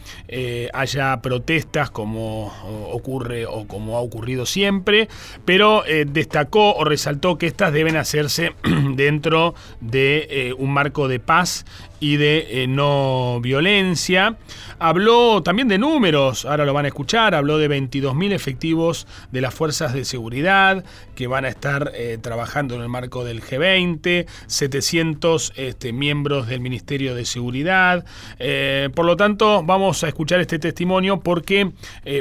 haya 0.72 1.20
protestas 1.20 1.90
como 1.90 2.52
ocurre 2.92 3.46
o 3.46 3.66
como 3.66 3.96
ha 3.96 4.00
ocurrido 4.00 4.46
siempre, 4.46 5.08
pero 5.44 5.82
destacó 6.06 6.74
o 6.74 6.84
resaltó 6.84 7.38
que 7.38 7.46
estas 7.46 7.72
deben 7.72 7.96
hacerse 7.96 8.54
dentro 8.94 9.54
de 9.80 10.54
un 10.58 10.72
marco 10.72 11.08
de 11.08 11.18
paz 11.18 11.64
y 12.00 12.16
de 12.16 12.62
eh, 12.62 12.66
no 12.66 13.40
violencia. 13.40 14.36
Habló 14.78 15.42
también 15.42 15.68
de 15.68 15.78
números, 15.78 16.44
ahora 16.44 16.66
lo 16.66 16.74
van 16.74 16.84
a 16.84 16.88
escuchar, 16.88 17.34
habló 17.34 17.56
de 17.56 17.70
22.000 17.70 18.32
efectivos 18.32 19.06
de 19.32 19.40
las 19.40 19.54
fuerzas 19.54 19.94
de 19.94 20.04
seguridad 20.04 20.84
que 21.14 21.26
van 21.26 21.46
a 21.46 21.48
estar 21.48 21.92
eh, 21.94 22.18
trabajando 22.20 22.74
en 22.74 22.82
el 22.82 22.88
marco 22.90 23.24
del 23.24 23.42
G20, 23.42 24.26
700 24.46 25.54
este, 25.56 25.94
miembros 25.94 26.46
del 26.46 26.60
Ministerio 26.60 27.14
de 27.14 27.24
Seguridad. 27.24 28.04
Eh, 28.38 28.90
por 28.94 29.06
lo 29.06 29.16
tanto, 29.16 29.62
vamos 29.62 30.04
a 30.04 30.08
escuchar 30.08 30.40
este 30.40 30.58
testimonio 30.58 31.20
porque 31.20 31.72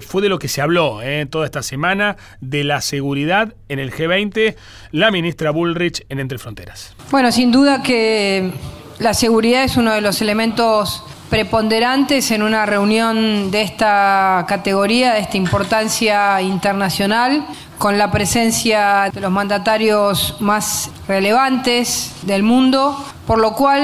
fue 0.02 0.22
de 0.22 0.30
lo 0.30 0.40
que 0.40 0.48
se 0.48 0.62
habló 0.62 1.00
toda 1.30 1.46
esta 1.46 1.62
semana 1.62 2.16
de 2.40 2.64
la 2.64 2.82
seguridad 2.82 3.54
en 3.70 3.80
el 3.80 3.92
G20, 3.92 4.56
la 4.92 5.12
ministra 5.12 5.52
Bullrich 5.52 6.06
en 6.10 6.20
Entre 6.20 6.38
Fronteras. 6.38 6.96
Bueno, 7.12 7.32
sin 7.32 7.52
duda 7.52 7.84
que 7.84 8.52
la 9.00 9.14
seguridad 9.14 9.64
es 9.64 9.78
uno 9.78 9.94
de 9.94 10.02
los 10.02 10.22
elementos 10.22 11.04
preponderantes 11.30 12.32
en 12.32 12.44
una 12.44 12.66
reunión 12.66 13.52
de 13.52 13.62
esta 13.62 14.46
categoría, 14.48 15.14
de 15.14 15.22
esta 15.22 15.38
importancia 15.38 16.42
internacional, 16.42 17.46
con 17.78 17.98
la 17.98 18.10
presencia 18.10 19.10
de 19.12 19.20
los 19.20 19.32
mandatarios 19.32 20.38
más 20.40 20.92
relevantes 21.08 22.14
del 22.22 22.44
mundo, 22.44 23.04
por 23.28 23.40
lo 23.40 23.54
cual 23.54 23.82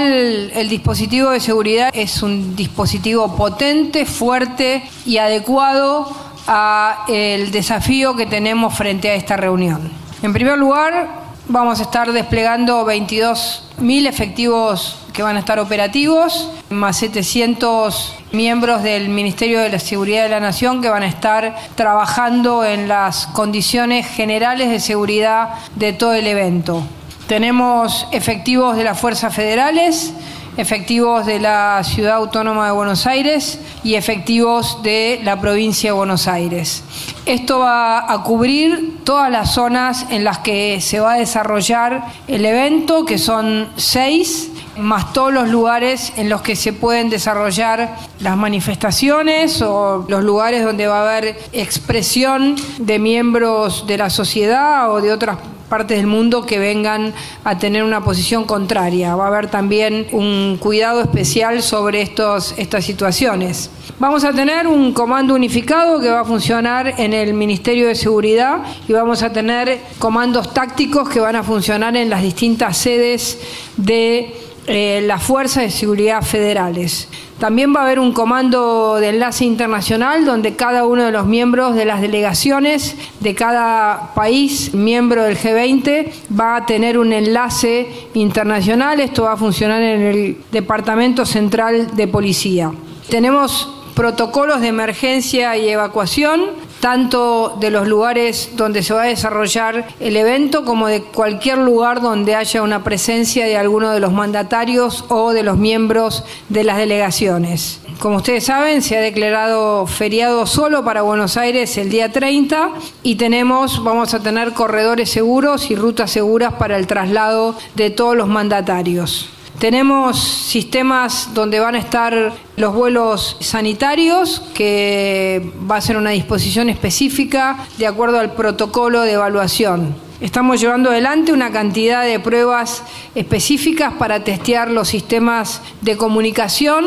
el 0.53 0.69
dispositivo 0.69 1.31
de 1.31 1.39
seguridad 1.39 1.89
es 1.93 2.23
un 2.23 2.55
dispositivo 2.55 3.35
potente, 3.35 4.05
fuerte 4.05 4.83
y 5.05 5.17
adecuado 5.17 6.09
a 6.47 7.05
el 7.09 7.51
desafío 7.51 8.15
que 8.15 8.27
tenemos 8.27 8.73
frente 8.73 9.09
a 9.09 9.15
esta 9.15 9.35
reunión. 9.35 9.91
En 10.21 10.31
primer 10.31 10.57
lugar, 10.57 11.20
vamos 11.51 11.81
a 11.81 11.83
estar 11.83 12.13
desplegando 12.13 12.85
22.000 12.85 14.07
efectivos 14.07 14.97
que 15.11 15.21
van 15.21 15.35
a 15.35 15.39
estar 15.39 15.59
operativos, 15.59 16.49
más 16.69 16.95
700 16.97 18.15
miembros 18.31 18.83
del 18.83 19.09
Ministerio 19.09 19.59
de 19.59 19.67
la 19.67 19.79
Seguridad 19.79 20.23
de 20.23 20.29
la 20.29 20.39
Nación 20.39 20.81
que 20.81 20.87
van 20.87 21.03
a 21.03 21.07
estar 21.07 21.53
trabajando 21.75 22.63
en 22.63 22.87
las 22.87 23.27
condiciones 23.27 24.07
generales 24.07 24.69
de 24.69 24.79
seguridad 24.79 25.49
de 25.75 25.91
todo 25.91 26.13
el 26.13 26.25
evento. 26.25 26.83
Tenemos 27.27 28.07
efectivos 28.13 28.77
de 28.77 28.85
las 28.85 28.97
fuerzas 28.97 29.35
federales, 29.35 30.13
efectivos 30.57 31.25
de 31.25 31.39
la 31.39 31.83
Ciudad 31.83 32.15
Autónoma 32.15 32.65
de 32.65 32.71
Buenos 32.71 33.05
Aires 33.05 33.59
y 33.83 33.95
efectivos 33.95 34.83
de 34.83 35.19
la 35.23 35.39
provincia 35.39 35.91
de 35.91 35.97
Buenos 35.97 36.27
Aires. 36.27 36.83
Esto 37.25 37.59
va 37.59 38.11
a 38.11 38.23
cubrir 38.23 38.99
todas 39.03 39.31
las 39.31 39.53
zonas 39.53 40.05
en 40.09 40.23
las 40.23 40.39
que 40.39 40.81
se 40.81 40.99
va 40.99 41.13
a 41.13 41.17
desarrollar 41.17 42.05
el 42.27 42.45
evento, 42.45 43.05
que 43.05 43.17
son 43.17 43.69
seis, 43.77 44.49
más 44.77 45.13
todos 45.13 45.33
los 45.33 45.49
lugares 45.49 46.13
en 46.15 46.29
los 46.29 46.41
que 46.41 46.55
se 46.55 46.73
pueden 46.73 47.09
desarrollar 47.09 47.97
las 48.19 48.37
manifestaciones 48.37 49.61
o 49.61 50.05
los 50.07 50.23
lugares 50.23 50.63
donde 50.63 50.87
va 50.87 50.99
a 50.99 51.17
haber 51.17 51.37
expresión 51.51 52.55
de 52.77 52.99
miembros 52.99 53.85
de 53.87 53.97
la 53.97 54.09
sociedad 54.09 54.91
o 54.91 55.01
de 55.01 55.11
otras 55.11 55.37
partes 55.71 55.95
del 55.95 56.05
mundo 56.05 56.45
que 56.45 56.59
vengan 56.59 57.13
a 57.45 57.57
tener 57.57 57.81
una 57.85 58.03
posición 58.03 58.43
contraria. 58.43 59.15
Va 59.15 59.23
a 59.23 59.27
haber 59.27 59.49
también 59.49 60.05
un 60.11 60.57
cuidado 60.59 60.99
especial 60.99 61.63
sobre 61.63 62.01
estos, 62.01 62.53
estas 62.57 62.83
situaciones. 62.83 63.69
Vamos 63.97 64.25
a 64.25 64.33
tener 64.33 64.67
un 64.67 64.91
comando 64.91 65.33
unificado 65.33 66.01
que 66.01 66.09
va 66.09 66.19
a 66.19 66.25
funcionar 66.25 66.95
en 66.97 67.13
el 67.13 67.33
Ministerio 67.33 67.87
de 67.87 67.95
Seguridad 67.95 68.63
y 68.85 68.91
vamos 68.91 69.23
a 69.23 69.31
tener 69.31 69.79
comandos 69.97 70.53
tácticos 70.53 71.07
que 71.07 71.21
van 71.21 71.37
a 71.37 71.43
funcionar 71.43 71.95
en 71.95 72.09
las 72.09 72.21
distintas 72.21 72.75
sedes 72.75 73.39
de 73.77 74.50
eh, 74.71 75.01
las 75.05 75.21
fuerzas 75.21 75.63
de 75.63 75.69
seguridad 75.69 76.21
federales. 76.21 77.07
También 77.39 77.75
va 77.75 77.81
a 77.81 77.83
haber 77.85 77.99
un 77.99 78.13
comando 78.13 78.95
de 78.95 79.09
enlace 79.09 79.45
internacional 79.45 80.25
donde 80.25 80.55
cada 80.55 80.85
uno 80.85 81.05
de 81.05 81.11
los 81.11 81.25
miembros 81.25 81.75
de 81.75 81.85
las 81.85 81.99
delegaciones 81.99 82.95
de 83.19 83.35
cada 83.35 84.13
país, 84.13 84.73
miembro 84.73 85.23
del 85.23 85.37
G20, 85.37 86.11
va 86.39 86.57
a 86.57 86.65
tener 86.65 86.97
un 86.97 87.13
enlace 87.13 87.87
internacional. 88.13 88.99
Esto 88.99 89.23
va 89.23 89.33
a 89.33 89.37
funcionar 89.37 89.81
en 89.81 90.01
el 90.01 90.37
Departamento 90.51 91.25
Central 91.25 91.95
de 91.95 92.07
Policía. 92.07 92.71
Tenemos 93.09 93.69
protocolos 93.95 94.61
de 94.61 94.67
emergencia 94.67 95.57
y 95.57 95.67
evacuación 95.69 96.41
tanto 96.81 97.55
de 97.59 97.71
los 97.71 97.87
lugares 97.87 98.49
donde 98.57 98.83
se 98.83 98.93
va 98.93 99.03
a 99.03 99.05
desarrollar 99.05 99.87
el 99.99 100.17
evento 100.17 100.65
como 100.65 100.87
de 100.87 101.01
cualquier 101.01 101.59
lugar 101.59 102.01
donde 102.01 102.35
haya 102.35 102.63
una 102.63 102.83
presencia 102.83 103.45
de 103.45 103.55
alguno 103.55 103.91
de 103.91 104.01
los 104.01 104.11
mandatarios 104.11 105.05
o 105.07 105.31
de 105.31 105.43
los 105.43 105.57
miembros 105.57 106.25
de 106.49 106.65
las 106.65 106.77
delegaciones. 106.77 107.79
Como 107.99 108.17
ustedes 108.17 108.45
saben, 108.45 108.81
se 108.81 108.97
ha 108.97 109.01
declarado 109.01 109.85
feriado 109.85 110.47
solo 110.47 110.83
para 110.83 111.03
Buenos 111.03 111.37
Aires 111.37 111.77
el 111.77 111.91
día 111.91 112.11
30 112.11 112.71
y 113.03 113.15
tenemos, 113.15 113.83
vamos 113.83 114.15
a 114.15 114.19
tener 114.19 114.53
corredores 114.53 115.11
seguros 115.11 115.69
y 115.69 115.75
rutas 115.75 116.09
seguras 116.09 116.55
para 116.55 116.77
el 116.77 116.87
traslado 116.87 117.55
de 117.75 117.91
todos 117.91 118.17
los 118.17 118.27
mandatarios. 118.27 119.29
Tenemos 119.61 120.17
sistemas 120.17 121.35
donde 121.35 121.59
van 121.59 121.75
a 121.75 121.77
estar 121.77 122.33
los 122.57 122.73
vuelos 122.73 123.37
sanitarios, 123.41 124.41
que 124.55 125.51
va 125.69 125.75
a 125.75 125.81
ser 125.81 125.97
una 125.97 126.09
disposición 126.09 126.67
específica 126.67 127.67
de 127.77 127.85
acuerdo 127.85 128.17
al 128.17 128.33
protocolo 128.33 129.01
de 129.01 129.11
evaluación. 129.11 129.93
Estamos 130.21 130.61
llevando 130.61 130.91
adelante 130.91 131.33
una 131.33 131.51
cantidad 131.51 132.05
de 132.05 132.19
pruebas 132.19 132.83
específicas 133.15 133.93
para 133.93 134.23
testear 134.23 134.69
los 134.69 134.87
sistemas 134.87 135.63
de 135.81 135.97
comunicación 135.97 136.85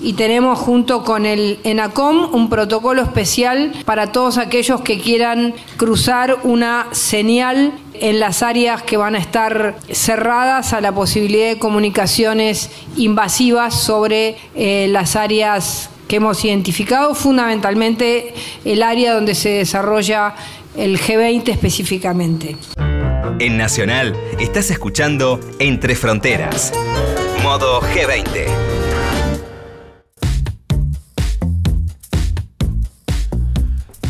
y 0.00 0.14
tenemos 0.14 0.58
junto 0.58 1.04
con 1.04 1.26
el 1.26 1.58
ENACOM 1.64 2.34
un 2.34 2.48
protocolo 2.48 3.02
especial 3.02 3.74
para 3.84 4.12
todos 4.12 4.38
aquellos 4.38 4.80
que 4.80 4.98
quieran 4.98 5.52
cruzar 5.76 6.38
una 6.42 6.86
señal 6.92 7.74
en 7.92 8.18
las 8.18 8.42
áreas 8.42 8.82
que 8.82 8.96
van 8.96 9.14
a 9.14 9.18
estar 9.18 9.76
cerradas 9.92 10.72
a 10.72 10.80
la 10.80 10.92
posibilidad 10.92 11.48
de 11.48 11.58
comunicaciones 11.58 12.70
invasivas 12.96 13.74
sobre 13.74 14.38
eh, 14.54 14.88
las 14.88 15.16
áreas 15.16 15.90
que 16.10 16.16
hemos 16.16 16.44
identificado, 16.44 17.14
fundamentalmente 17.14 18.34
el 18.64 18.82
área 18.82 19.14
donde 19.14 19.36
se 19.36 19.50
desarrolla 19.50 20.34
el 20.76 20.98
G20 20.98 21.48
específicamente. 21.48 22.56
En 23.38 23.56
Nacional 23.56 24.16
estás 24.38 24.70
escuchando 24.70 25.40
Entre 25.58 25.94
Fronteras, 25.94 26.72
modo 27.42 27.80
G20. 27.80 28.46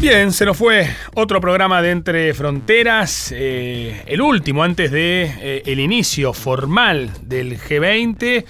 Bien, 0.01 0.33
se 0.33 0.47
nos 0.47 0.57
fue 0.57 0.89
otro 1.15 1.43
programa 1.43 1.83
de 1.83 1.91
Entre 1.91 2.33
Fronteras, 2.33 3.33
eh, 3.37 4.03
el 4.07 4.23
último 4.23 4.63
antes 4.63 4.91
de 4.91 5.31
eh, 5.41 5.63
el 5.67 5.79
inicio 5.79 6.33
formal 6.33 7.11
del 7.21 7.61
G20. 7.61 8.45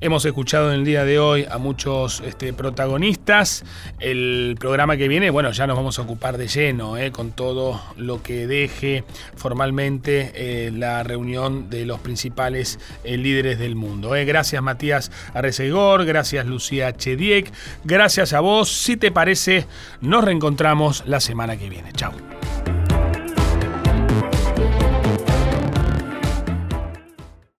Hemos 0.00 0.24
escuchado 0.26 0.72
en 0.72 0.80
el 0.80 0.84
día 0.84 1.04
de 1.04 1.18
hoy 1.18 1.46
a 1.50 1.56
muchos 1.56 2.20
este, 2.20 2.52
protagonistas. 2.52 3.64
El 3.98 4.56
programa 4.58 4.96
que 4.96 5.08
viene, 5.08 5.30
bueno, 5.30 5.50
ya 5.52 5.66
nos 5.66 5.76
vamos 5.76 5.98
a 5.98 6.02
ocupar 6.02 6.36
de 6.36 6.48
lleno 6.48 6.98
eh, 6.98 7.10
con 7.12 7.32
todo 7.32 7.80
lo 7.96 8.22
que 8.22 8.46
deje 8.46 9.04
formalmente 9.36 10.32
eh, 10.34 10.70
la 10.70 11.02
reunión 11.02 11.70
de 11.70 11.86
los 11.86 12.00
principales 12.00 12.78
eh, 13.04 13.16
líderes 13.16 13.58
del 13.58 13.74
mundo. 13.74 14.10
Gracias 14.10 14.62
Matías 14.62 15.10
Arrecegor, 15.32 16.04
gracias 16.04 16.46
Lucía 16.46 16.92
Chediek, 16.92 17.50
gracias 17.84 18.32
a 18.34 18.40
vos. 18.40 18.70
Si 18.70 18.96
te 18.96 19.10
parece, 19.10 19.66
nos 20.00 20.24
reencontramos 20.24 21.04
la 21.06 21.20
semana 21.20 21.56
que 21.56 21.70
viene. 21.70 21.92
Chao. 21.92 22.35